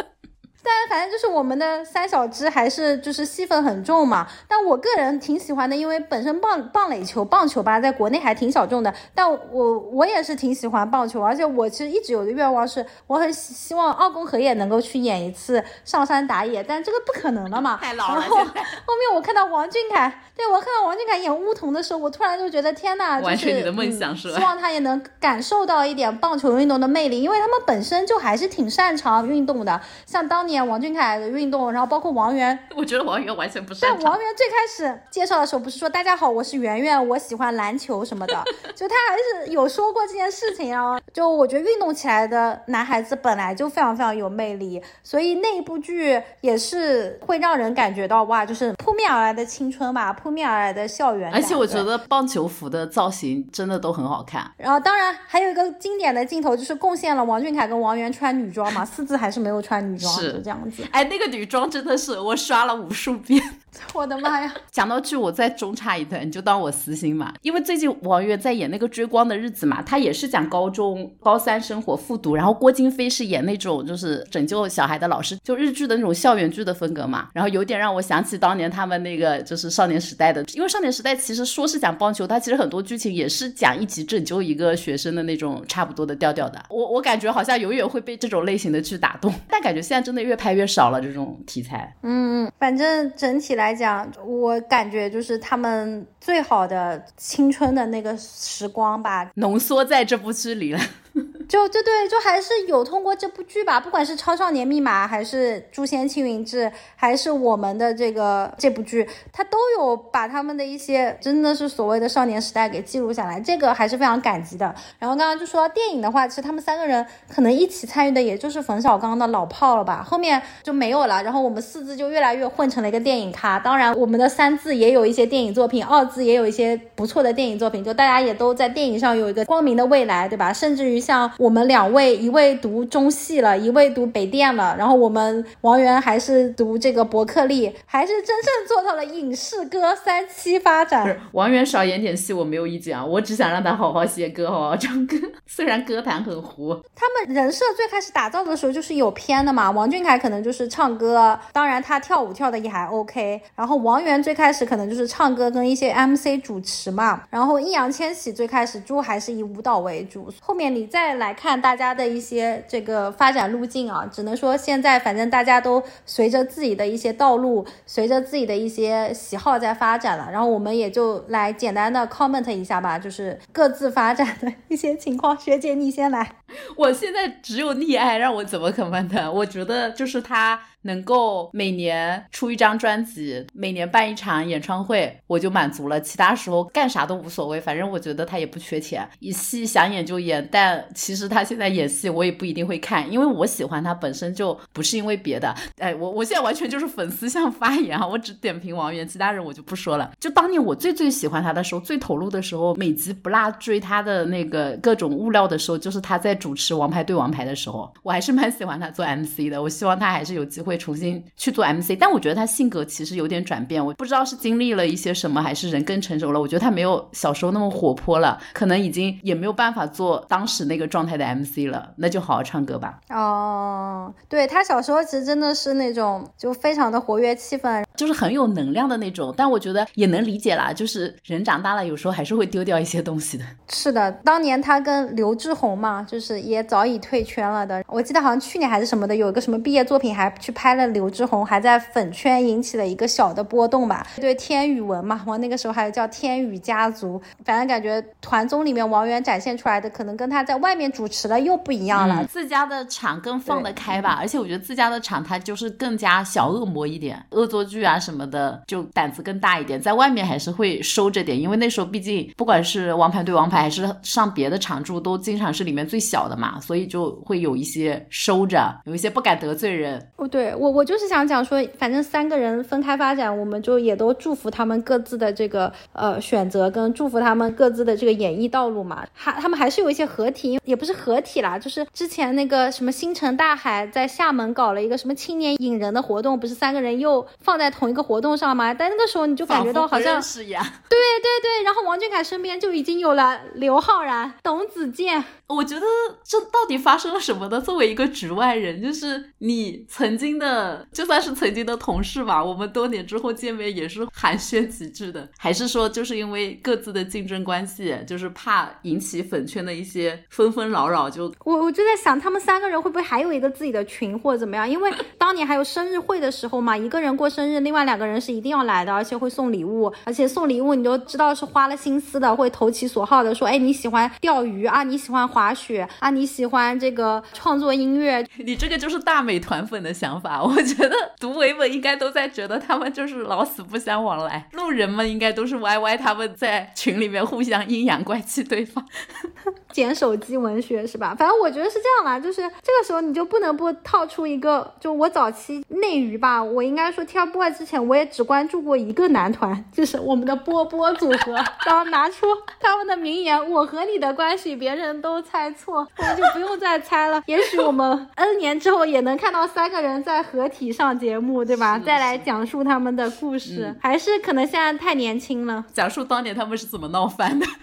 [0.63, 17.79] 但反正就是我们的三小只还是就是戏份很重嘛，但我个人挺喜欢的，因为本身棒棒垒球棒球吧，在国内还挺小众的，但我我也是挺喜欢棒球，而且我其实一直有个愿望是，我很希望奥宫和也能够去演一次上山打野，但这个不可能了嘛。
[17.83, 18.21] 太老了。
[18.21, 30.61] 然后后面我看到王俊凯，对我看到王俊凯演乌童的时候，我突然就觉得天呐，完全你的梦想是希望他也能感受到一点棒球运动的魅力，因为他们本身就还是挺擅长运动的，像当年。
[30.71, 33.81] 王俊凯的运动，然后包括王源， 我觉得王源完全不是。
[33.81, 38.45] 但王源最开始介绍的时候，不是说大家好，我是圆圆，我喜欢篮球什么的，
[38.77, 41.01] 就他还是有说过这件事情啊。
[41.13, 51.33] 就我觉得运动起来的男孩子本来就非常非常有魅力，所以那一部剧也是会让人感觉到哇，就是扑面而来的青春吧，扑面而来的校园。
[51.33, 54.49] 而且我觉得棒球服的造型真的都很好看。
[54.57, 60.85] 然后当然还有一个经典的镜头，就是贡献了王俊凯跟王源穿女装嘛，四字还是没有穿女装，是这样子。
[60.91, 63.60] 哎，那个女装真的是我刷了无数遍。
[63.95, 64.53] 我的妈呀！
[64.71, 67.35] 讲到剧，我再中插一段，你就当我私心嘛。
[67.43, 77.29] 因为最近王源在演那个《追光的日子》嘛，他也是讲高中高三生活复读，然后郭京飞是演那种就是拯救小孩的老师，就日剧的那种校园剧的风格嘛。
[77.33, 86.63] 然后有点让我想起当年他们那个就是少年时代的，因为少年时代其实说是讲棒球，它其实很多剧情也是讲一起拯救一个学生的那种差不多的调调的。
[86.71, 91.95] 我我感觉好像永远会被这种类型的剧打动，但感觉现在真的越拍越少了这种题材。
[92.03, 100.81] 嗯，反正整体来来讲，我感觉就是他们最好的青春的那个时光吧，浓缩在这部剧里了。
[101.49, 114.73] 就就对，就还是有通过这部剧吧，不管是《超少年密码》还是《诛仙青云志》，还是我们的这个这部剧，它都有把他们的一些真的是所谓的少年时代给记录下来，这个还是非常感激的。
[115.01, 121.21] 然后刚刚就说到电影的话，其实他们三个人可能一起参与的也就是冯小刚的老炮了吧，后面就没有了。
[121.25, 130.53] 然后我们四字就越来越混成了一个电影咖，当然我们的三字也有一些电影作品，二字也有一些不错的电影作品，就大家也都在电影上有一个光明的未来，对吧？
[130.53, 141.07] 甚至于像我们两位，一位读中戏了，一位读北电了，然后我们王源还是读这个伯克利，还是真正做到了影视歌三期发展。
[141.07, 145.17] 是王源少演点戏我没有意见啊，我只想让他好好写歌，好好 唱歌。
[145.47, 149.71] 虽然歌坛很糊，他们人设最开始打造的时候就是有偏的嘛。
[149.71, 153.41] 王俊凯可能就是唱歌，当然他跳舞跳的也还 OK。
[153.55, 157.23] 然后王源最开始可能就是唱歌跟一些 MC 主持嘛。
[157.31, 161.31] 然后易烊千玺最开始就还是以舞蹈为主，后面你再来。
[161.33, 170.29] 看大家的一些这个发展路径啊，只能说现在反正大家都随着自己的一些道路，随着自己的一些喜好在发展了。
[170.31, 175.39] 然后我们也就来简单的 comment 一下吧，就是各自发展的一些情况。
[175.39, 176.33] 学姐你先来，
[176.77, 179.31] 我现在只有溺爱，让我怎么 comment？
[179.31, 180.61] 我觉得就是他。
[180.83, 186.01] 能够每年出一张专辑，每年办一场演唱会，我就满足了。
[186.01, 190.47] 其他时候干啥都无所谓，反正我觉得他也不缺钱，一戏想演就演。
[190.51, 195.55] 但其实他现在演戏，我也不一定会看，因为我喜欢他本身就不是因为别的。
[195.79, 200.11] 哎，我我现在完全就是粉丝向发言啊，我只点评王源，其他人我就不说了。
[200.19, 209.61] 就当年我最最喜欢他的时候，最投入的时候，每集不落追他的那个各种物料的时候，就是他在主持《王牌对王牌》的时候，我还是蛮喜欢他做 MC 的。
[209.63, 210.70] 我希望他还是有机会。
[210.71, 216.41] 会重新去做 MC，但我觉得他性格其实有点转变，我不知道是经历了一些什么，还是人更成熟了。
[216.41, 221.91] 我觉得他没有小时候那么活泼了，可能已经也没有办法做当时那个状态的 MC 了。
[221.97, 223.01] 那就好好唱歌吧。
[223.09, 229.35] 哦，对他小时候其实真的是那种就非常的活跃气氛，就是很有能量的那种。
[229.37, 233.45] 但我觉得也能理解啦，就是人长大了，有时候还是会丢掉一些东西的。
[233.71, 237.83] 是的，当年他跟刘志宏嘛，就是也早已退圈了的。
[237.89, 240.53] 我记得好像去年还是什么的，有一个什么毕业作品还去。
[240.61, 244.07] 拍了刘志宏，还在粉圈引起了一个小的波动吧？
[244.21, 252.27] 对，天宇文嘛，我那个时候还有叫天宇家族，反正感觉团综里面王源展现出来的，可能跟他在外面主持的又不一样了。
[252.27, 270.07] 自家的场更放得开吧，而且我觉得自家的场他就是更加小恶魔一点，恶作剧啊什么的就胆子更大一点，在外面还是会收着点，因为那时候毕竟不管是王牌对王牌还是上别的场住，都经常是里面最小的嘛，所以就会有一些收着，有一些不敢得罪人。
[270.17, 270.50] 哦，对。
[270.57, 279.05] 我我就是想讲说，反正三个人分开发展，我们就也都祝福他们各自的这个呃选择，跟祝福他们各自的这个演艺道路嘛。
[279.13, 288.73] 还他们还是有一些合体，也不是合体啦，就是之前那个什么星辰大海在厦门搞了一个什么青年影人的活动，不是三个人又放在同一个活动上吗？
[288.73, 295.25] 但那个时候你就感觉到好像是呀，对对对，然后王俊凯身边就已经有了刘昊然、董子健。
[295.53, 295.85] 我觉得
[296.23, 297.61] 这到底发生了什么呢？
[297.61, 314.71] 作为一个局外人，就是你曾经的，就算是曾经的同事吧，我们多年之后见面也是寒暄几句的，还是说就是因为各自的竞争关系，就是怕引起粉圈的一些纷纷扰扰，就我我就在想，他们三个人会不会还有一个自己的群或怎么样？
[314.71, 325.40] 因为当年还有生日会的时候嘛，一个人过生日，另外两个人是一定要来的，而且会送礼物，而且送礼物你都知道是花了心思的，会投其所好的，说哎你喜欢钓鱼啊，你喜欢滑。
[325.41, 328.23] 滑雪啊，你喜欢这个创作音乐？
[328.45, 330.31] 你这个就是大美团粉的想法。
[330.45, 338.85] 我觉得读维文应该都在觉得他们就是老死不相往来，路人们应该都是 Y Y 他们在群里面互相阴阳怪气对方，
[339.73, 341.15] 捡手机文学是吧？
[341.19, 351.33] 反正我觉得是这样啦，就是这个时候你就不能不套出一个，就我早期内娱吧，我应该说 TFBOYS 之前我也只关注过一个男团，就是我们的波波组合。
[351.65, 352.27] 然后拿出
[352.59, 357.23] 他们的名言：“我和你的关系，别人都。”猜错，我们就不用再猜了。
[357.27, 361.79] 也许我们 N 年之后也能看到三个人在合体上节目，对吧？
[361.79, 365.65] 再来讲述他们的故事，还是可能现在太年轻了。
[365.73, 367.47] 讲述当年他们是怎么闹翻的。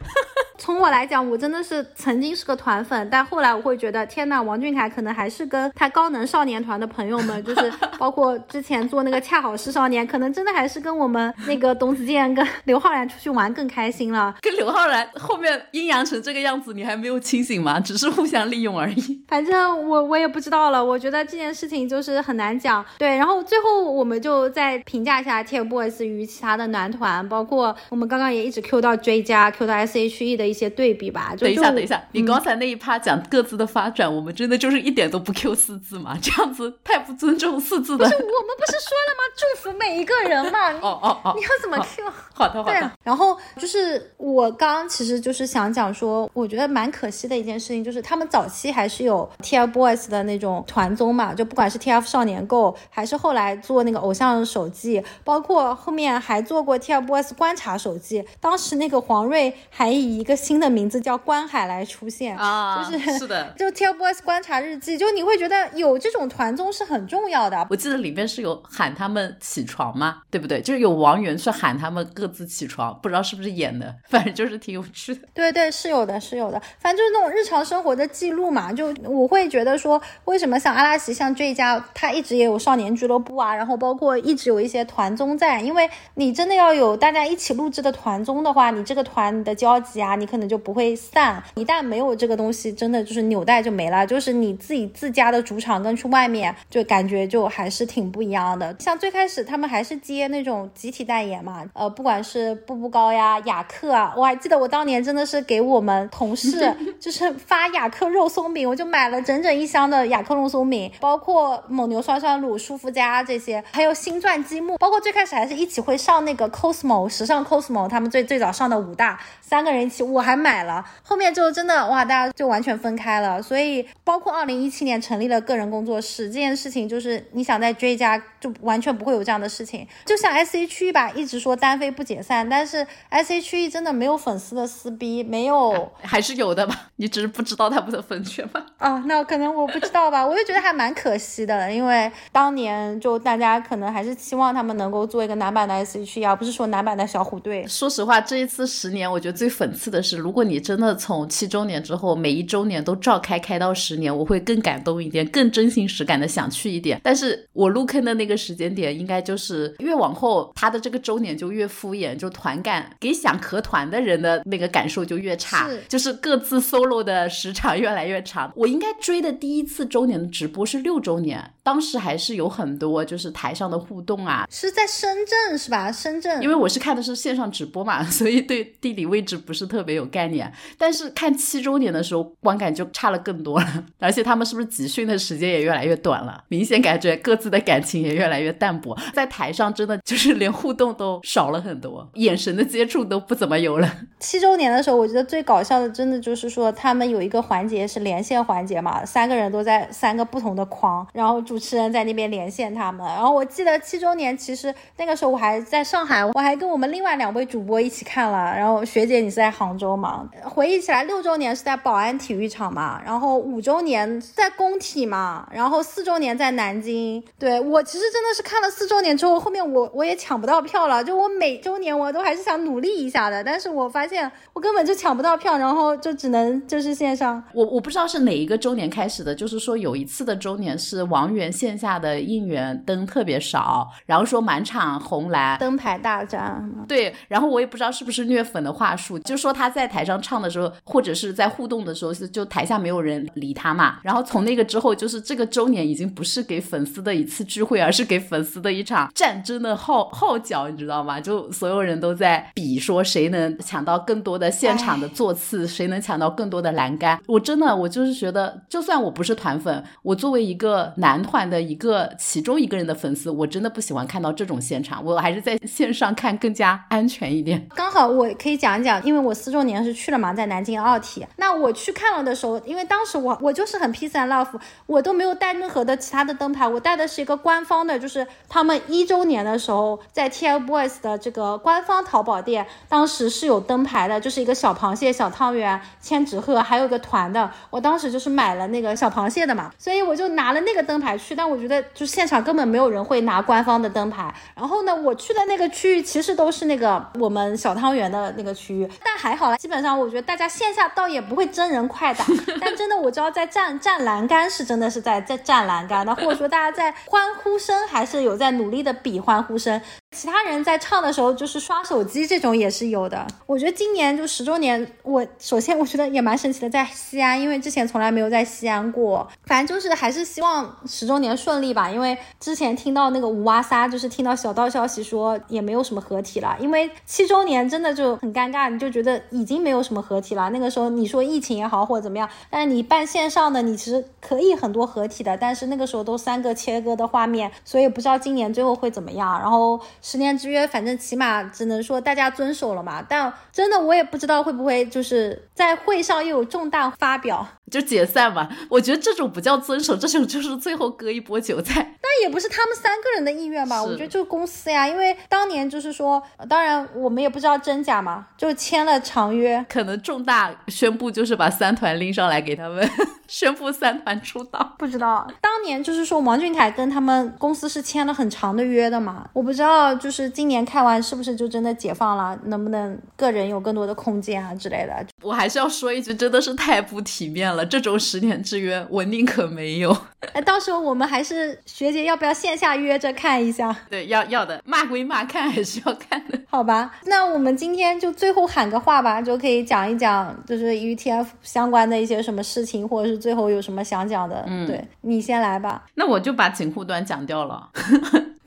[0.60, 14.36] 从我来讲，我真的是曾经是个团粉，但后来我会觉得，天呐，王俊凯可能还是跟他高能少年团的朋友们， 就是包括之前做那个恰好是少年，可能真的还是跟我们那个董子健跟刘昊然出去玩更开心了。
[14.42, 17.80] 跟刘昊然后面阴阳成这个样子，你还没有清醒吗？
[17.80, 19.22] 只是互相利用而已。
[19.30, 20.84] 反正我我也不知道了。
[20.84, 22.84] 我觉得这件事情就是很难讲。
[22.98, 30.48] 对，然后最后我们就再评价一下 TFBOYS 与其他的男团，包括我们刚刚也一直 Q 到 J 加，Q 到 S.H.E 的。
[30.48, 31.36] 一些对比吧。
[31.38, 36.18] 等一下，等一下，你刚才那一趴讲各自的发展，我们真的就是一点都不 Q 四字嘛？
[36.24, 38.06] 这样子太不尊重四字的。
[38.06, 39.22] 不是，我们不是说了吗？
[39.36, 40.72] 祝福每一个人嘛。
[40.82, 42.06] 哦哦哦，你要怎么 Q？
[42.34, 42.92] 好的好的。
[43.04, 58.26] 然后就是我刚其实就是想讲说，我觉得蛮可惜的一件事情，就是他们早期还是有 TFBOYS 的那种团综嘛，就不管是 TF 少年购，还是后来做那个偶像手记，包括后面还做过 TFBOYS 观察手记。
[58.40, 67.68] 当时那个黄睿还以一个新的名字叫关海来出现啊，就是是的， 就 TFBOYS 观察日记，就你会觉得有这种团综是很重要的。
[67.70, 70.22] 我记得里面是有喊他们起床吗？
[70.30, 70.62] 对不对？
[70.62, 75.22] 就是有王源去喊他们各自起床，不知道是不是演的，反正就是挺有趣的。
[75.34, 78.72] 对对，是有的，是有的，反正就是那种日常生活的记录嘛。
[78.74, 91.42] 就我会觉得说，为什么像阿拉奇、像这一家，他一直也有少年俱乐部啊，然后包括一直有一些团综在，因为你真的要有大家一起录制的团综的话，你这个团的交集啊，你可能就不会散。
[91.56, 94.06] 一旦没有这个东西，真的就是纽带就没了。
[94.06, 98.76] 就是你自己自家的主场跟去外面，就感觉就还是挺不一样的。
[98.80, 123.42] 像最开始他们还是接那种集体代言嘛，呃，不管是步步高呀、雅克啊，我还记得我当年真的是给我们同事就是 发雅克肉松饼，我就买了整整一箱的雅克肉松饼，包括蒙牛酸酸乳、舒肤佳这些，还有星钻积木，包括最开始还是一起会上那个 cosmo 时尚 cosmo，他们最最早上的五大，三个人一起，我还买了，后面就真的哇，大家就完全分开了。
[123.42, 129.88] 所以包括二零一七年成立了个人工作室这件事情，就是你想在追加，就完全不会有这样的事情。
[130.06, 136.90] 就像 S H E 吧，一直说单飞不解散，但是 S H E 真的没有粉丝的撕逼，没有，还是有的吧？
[136.98, 138.64] 你只是不知道他们的粉圈吗？
[138.78, 147.66] 啊，那可能我不知道吧，我就觉得还蛮可惜的，因为当年就大家可能还是期望他们能够做一个男版的 S H E，而不是说男版的小虎队。
[147.68, 157.00] 说实话，这一次十年，我觉得最讽刺的是，如果你真的从七周年之后每一周年都召开开到十年，我会更感动一点，更真心实感的想去一点。
[157.04, 168.52] 但是我入坑的那个时间点，应该就是越往后，他的这个周年就越敷衍，就团感给想合团的人的那个感受就越差，就是各自 solo 的时长越来越长。
[168.56, 175.92] 我应该追的第一次周年的直播是六周年，当时还是有很多就是台上的互动啊，是在深圳是吧？
[175.92, 180.52] 深圳，因为我是看的是线上直播嘛， 所以对地理位置不是特别有概念。
[180.78, 186.44] 但是看七周年的时候，观感就差了更多了， 而且他们是不是集训的时间也越来越短了？
[186.48, 193.92] 明显感觉各自的感情也越来越淡薄，在台上真的就是连互动都少了很多，眼神的接触都不怎么有了。
[194.20, 203.06] 七周年的时候，我觉得最搞笑的，真的就是说他他们有一个环节是连线环节嘛，三个人都在三个不同的框，然后主持人在那边连线他们。
[203.06, 208.56] 然后我记得七周年，其实那个时候我还在上海，我还跟我们另外两位主播一起看了。
[208.56, 210.30] 然后学姐你是在杭州嘛？
[210.46, 217.22] 回忆起来，六周年是在宝安体育场嘛，然后五周年在工体嘛，然后四周年在南京。
[217.38, 221.04] 对我其实真的是看了四周年之后，后面我我也抢不到票了。
[221.04, 227.44] 就我每周年我都还是想努力一下的，但是我发现我根本就抢不到票，然后就只能就是线上。
[227.54, 236.70] 我我不知道是哪一个周年开始的，就是说有一次的周年是王源线下的应援灯特别少，然后说满场红蓝灯牌大战。
[236.88, 244.00] 对，然后我也不知道是不是虐粉的话术，就说他在台上唱的时候，或者是在互动的时候，是就台下没有人理他嘛。
[244.04, 251.20] 然后从那个之后，就是这个周年已经不是给粉丝的一次聚会，而是给粉丝的一场战争的号号角，你知道吗？
[251.20, 257.20] 就所有人都在比说谁能抢到更多的现场的座次，谁能抢到更多的栏杆。
[257.28, 267.68] 我真的，我就是觉得，就算我不是团粉，我作为一个男团的一个其中一个人的粉丝，我真的不喜欢看到这种现场，我还是在线上看更加安全一点。
[267.76, 271.26] 刚好我可以讲一讲，因为我四周年是去了嘛，在南京奥体。
[271.38, 274.48] 那我去看了的时候，因为当时我我就是很 peace and love，
[274.86, 287.50] 我都没有带任何的其他的灯牌，我带的是一个官方的，就是他们一周年的时候在 TFBOYS 的这个官方淘宝店，当时是有灯牌的，就是一个小螃蟹、小汤圆、千纸鹤，还有个团的。
[287.70, 291.36] 我当时就是买了那个小螃蟹的嘛，所以我就拿了那个灯牌去。
[291.36, 294.34] 但我觉得就现场根本没有人会拿官方的灯牌。
[294.56, 302.26] 然后呢，我去的那个区域其实都是那个我们小汤圆的那个区域，但还好了，基本上我觉得大家线下倒也不会真人快打，
[302.60, 309.82] 但真的我知道在站站栏杆是真的是在在站栏杆，那或者说大家在欢呼声还是有在努力的比欢呼声。
[310.18, 313.28] 其他人在唱的时候就是刷手机，这种也是有的。
[313.46, 319.28] 我觉得今年就十周年，我首先我觉得也蛮神奇的，在西安，因为之前从来没有在西安过。
[319.46, 330.50] 反正就是还是希望十周年顺利吧，因为之前听到那个五哇撒，就是听到小道消息说也没有什么合体了，因为七周年真的就很尴尬，你就觉得已经没有什么合体了。
[330.50, 339.28] 那个时候你说疫情也好或者怎么样，但是你办线上的，你其实可以很多合体的，但是那个时候都三个切割的画面，所以不知道今年最后会怎么样。
[339.28, 339.80] 然后
[340.10, 343.04] 十年之约，反正起码只能说大家遵守了嘛。
[343.10, 347.46] 但真的我也不知道会不会就是在会上又有重大发表。
[347.70, 351.74] 就解散嘛，我觉得这种不叫遵守，这种就是最后割一波韭菜。
[351.76, 353.84] 但也不是他们三个人的意愿吧？
[353.84, 362.90] 我觉得就是公司呀，因为当年就是说，当然我们也不知道真假嘛，就签了长约，可能重大宣布就是把三团拎上来给他们
[363.28, 364.76] 宣布三团出道。
[364.78, 369.28] 不知道当年就是说王俊凯跟他们公司是签了很长的约的嘛？
[369.34, 375.06] 我不知道就是今年看完是不是就真的解放了，能不能个人有更多的空间啊之类的？
[375.24, 377.66] 我还是要说一句，真的是太不体面了。
[377.66, 379.96] 这种十年之约，我宁可没有。
[380.34, 383.76] 哎，到时候我们还是学姐要不要线下约着看一下？
[383.90, 386.40] 对，要要的，骂归骂，看还是要看的。
[386.48, 394.46] 好吧，那我们今天就最后喊个话吧，就可以讲一讲，就是与 TF 相关的一些什么事情，或者是最后有什么想讲的。
[394.48, 395.84] 嗯，对你先来吧。
[395.96, 397.70] 那我就把警护端讲掉了。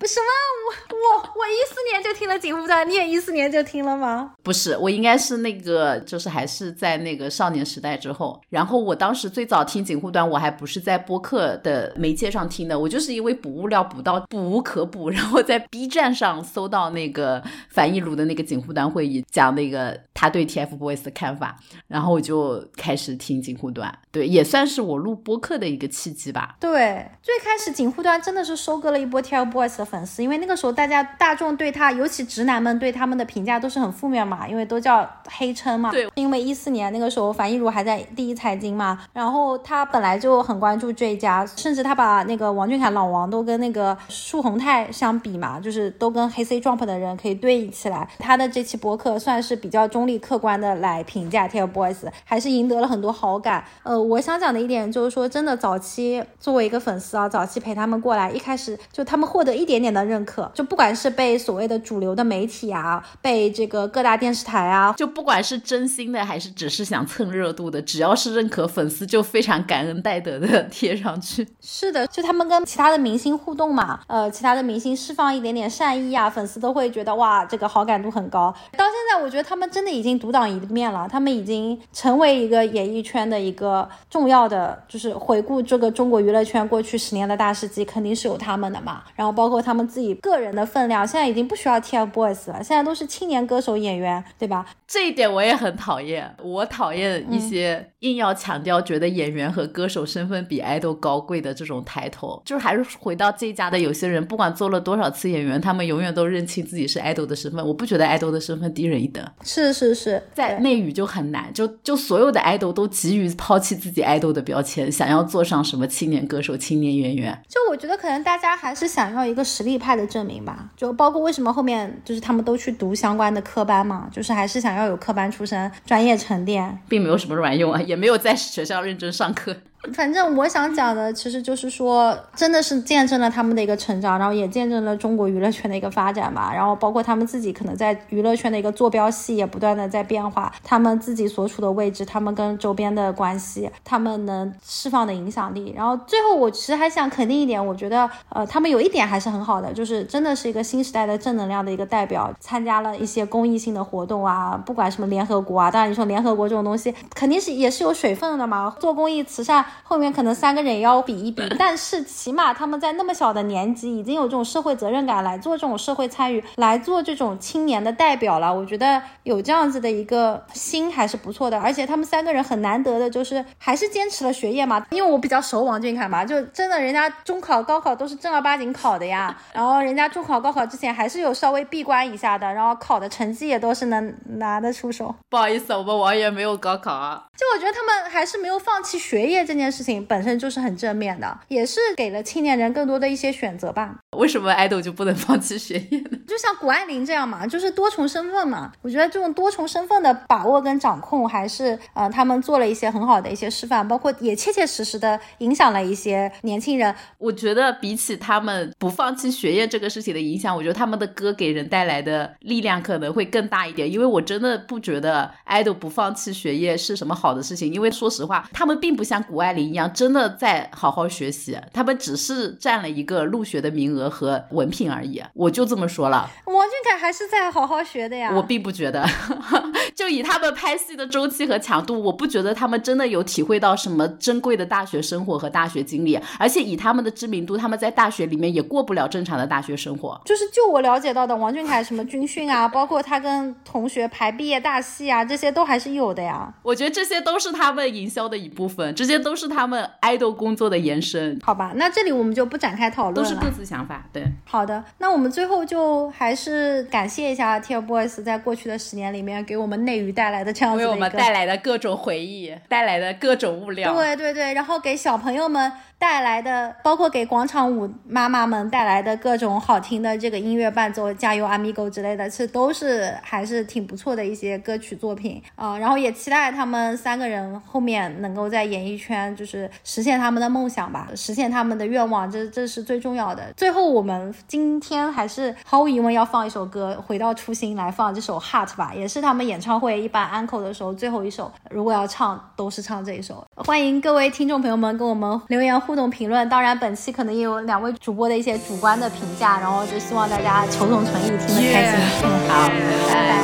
[0.01, 0.27] 不是吗？
[0.65, 4.33] 我我我一四年就听了警护端，你也一四年就听了吗？
[4.43, 8.41] 不是，我应该是那个，就是还是在那个少年时代之后。
[8.49, 21.57] 然后我当时最早听警护端，我还不是在播客的媒介上听的，我就是因为补物料补到补无可补，然后在 B 站上搜到那个樊一茹的那个警护端会议，讲那个他对 TFBOYS 的看法，
[21.87, 26.57] 然后我就开始听警护端，对，也算是我录播客的一个契机吧。
[26.59, 29.91] 对，最开始警护端真的是收割了一波 TFBOYS 的。
[29.91, 35.91] 粉丝，因为那个时候大家大众对他，尤其直男们对他们的评价都是很负面嘛，因为都叫黑称嘛。
[35.91, 48.09] 对，因为一四年那个时候樊亦茹还在第一财经嘛，然后他本来就很关注这一家，甚至他把那个王俊凯老王都跟那个树宏泰相比嘛，就是都跟黑 C Jump 的人可以对比起来。
[48.21, 53.65] 他的这期博客算是比较中立客观的来评价 TFBOYS，还是赢得了很多好感。
[53.83, 59.81] 呃，我想讲的一点就是说，真的早期作为一个粉丝啊，早期陪他们过来，一开始就他们获得一点。
[59.81, 71.47] 点的认可，就不管是被所谓的主流的媒体啊，被这个各大电视台啊，就不管是真心的还只是想蹭热度的，只要是认可粉丝就非常感恩戴德的 贴上去。
[71.61, 78.53] 是的，就他们跟其他的明星互动嘛，呃，其他的明星释放一点点善意啊，粉丝都会觉得哇，这个好感度很高。
[78.77, 89.05] 到现在，我觉得他们真的已经独当一面了，他们已经成为一个演艺圈的一个重要的，就是回顾这个中国娱乐圈过去十年的大事记，肯定是有他们的嘛。
[89.15, 89.61] 然后包括。
[89.61, 94.65] 他们自己个人的分量，现在已经不需要 TFBOYS 了，现在都是青年歌手演员，对吧？
[94.89, 102.41] 这一点我也很讨厌，我讨厌一些硬要强调觉得演员和歌手身份比爱豆高贵的这种抬头。
[102.45, 107.67] 就是还是回到这家的有些人，不管做了多少次演员，他们永远都认清自己是爱豆的身份。
[107.67, 117.39] 我不觉得爱豆的身份低人一等，是是是，在内娱就很难，就就所有的爱豆都急于抛弃自己爱豆的标签，想要做上什么青年歌手、青年演员。
[117.49, 119.45] 就我觉得可能大家还是想要一个。
[119.51, 129.57] 实力派的证明吧，就包括为什么后面就是他们都去读相关的科班嘛，就是还是想要有科班出身，专业沉淀，并没有什么卵用啊，也没有在学校认真上课。
[129.95, 136.53] 反正我想讲的，其实就是说，真的是见证了他们的一个成长，然后也见证了中国娱乐圈的一个发展吧。
[136.55, 145.73] 然后包括他们自己可能在娱乐圈的一个坐标系也不断的在变化，他们自己所处的位置，他们跟周边的关系，他们能释放的影响力。
[145.75, 159.65] 然后最后，我其实还想肯定一点，我觉得，呃，他们有一点还是很好的，就是真的是一个新时代的正能量的一个代表，参加了一些公益性的活动啊，不管什么联合国啊，当然你说联合国这种东西，肯定是也是有水分的嘛，做公益慈善。
[159.83, 168.53] 后面可能三个人也要比一比，但是起码他们在那么小的年纪已经有这种社会责任感来做这种社会参与，来做这种青年的代表了。
[168.55, 174.85] 我觉得有这样子的一个心还是不错的，而且他们三个人很难得的就是还是坚持了学业嘛。
[174.91, 185.15] 因为我比较熟王俊凯嘛，就真的人家中考、高考都是正儿八经考的呀，然后人家中考、高考之前还是有稍微闭关一下的，然后考的成绩也都是能拿得出手。
[185.29, 187.25] 不好意思，我们王爷没有高考啊。
[187.37, 189.60] 就我觉得他们还是没有放弃学业这件。
[189.61, 193.97] 件事情本身就是很正面的，也是给了青年人更多的一些选择吧。
[194.17, 196.19] 为什么爱豆就不能放弃学业呢？
[196.27, 198.73] 就像谷爱凌这样嘛，就是多重身份嘛。
[198.83, 206.95] 我觉得这种多重身份的把握跟掌控，还是呃他们做了一些很好的一些示范，包括也切切实实的影响了一些年轻人。
[207.19, 213.91] 我觉得比起他们不放弃学业这个事情的影响，我觉得他们的歌给人带来的力量可能会更大一点。
[213.91, 225.23] 因为我真的不觉得爱豆不放弃学业是什么好的事情，因为说实话，他们并不像谷爱凌一样真的在好好学习，他们只是占了一个入学的名额和文凭而已。
[225.35, 226.29] 我就这么说了。
[226.47, 228.33] 王俊凯还是在好好学的呀。
[228.35, 229.07] 我并不觉得，
[229.95, 236.19] 就以他们拍戏的周期和强度，我不觉得他们真的有体会到什么珍贵的大学生活和大学经历。
[236.39, 240.21] 而且以他们的知名度，他们在大学里面也过不了正常的大学生活。
[240.25, 246.53] 就是就我了解到的，王俊凯什么军训啊，包括他跟同学排毕业大戏啊，这些都还是有的呀。
[246.63, 251.39] 我觉得这些都是他们营销的一部分，这些都是他们爱豆工作的延伸。
[251.43, 254.05] 好吧，那这里我们就不展开讨论了，都是各自想法。
[254.13, 263.95] 对，好的，那我们最后就还是感谢一下 TFBOYS 在过去的十年里面给我们内娱带来的这样子为我们带来的各种回忆，带来的各种物料。
[263.95, 265.73] 对对对，然后给小朋友们。
[266.01, 275.77] 带来的，包括给广场舞妈妈们带来的各种好听的这个音乐伴奏，加油，Amigo 之类的，其实都是还是挺不错的一些歌曲作品啊。
[275.77, 283.53] 然后也期待他们三个人后面能够在演艺圈就是实现他们的梦想吧，实现他们的愿望，这这是最重要的。
[283.55, 293.45] 最后，我们今天还是毫无疑问要放一首歌，回到初心来放这首 Heart 吧，也是他们演唱会一般 Uncle 的时候最后一首，如果要唱都是唱这一首。
[293.55, 295.79] 欢迎各位听众朋友们跟我们留言。
[295.91, 301.99] 互动评论，当然本期可能也有两位主播的一些主观的评价，然后就希望大家求同存异，听得开心。
[302.23, 302.71] 嗯，好，
[303.09, 303.35] 拜拜。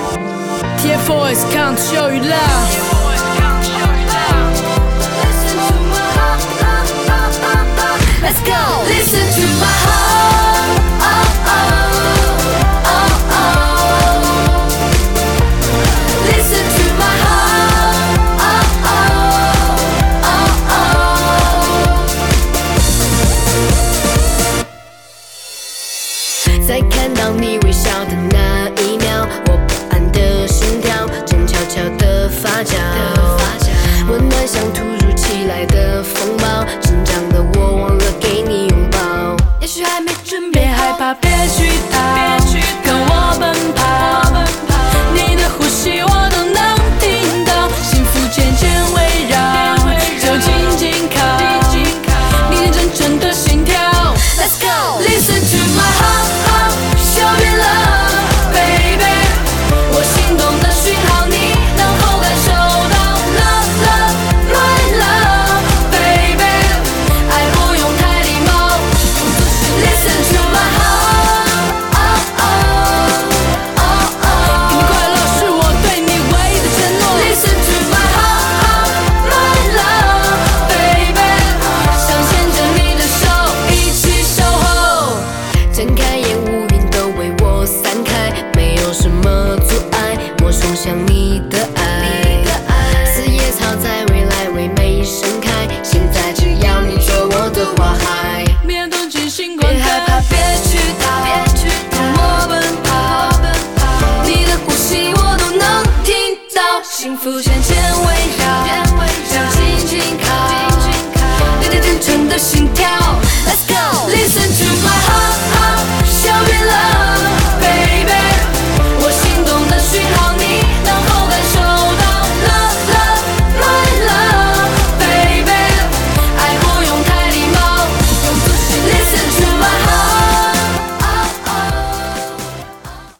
[0.79, 2.37] 幸福渐渐围绕，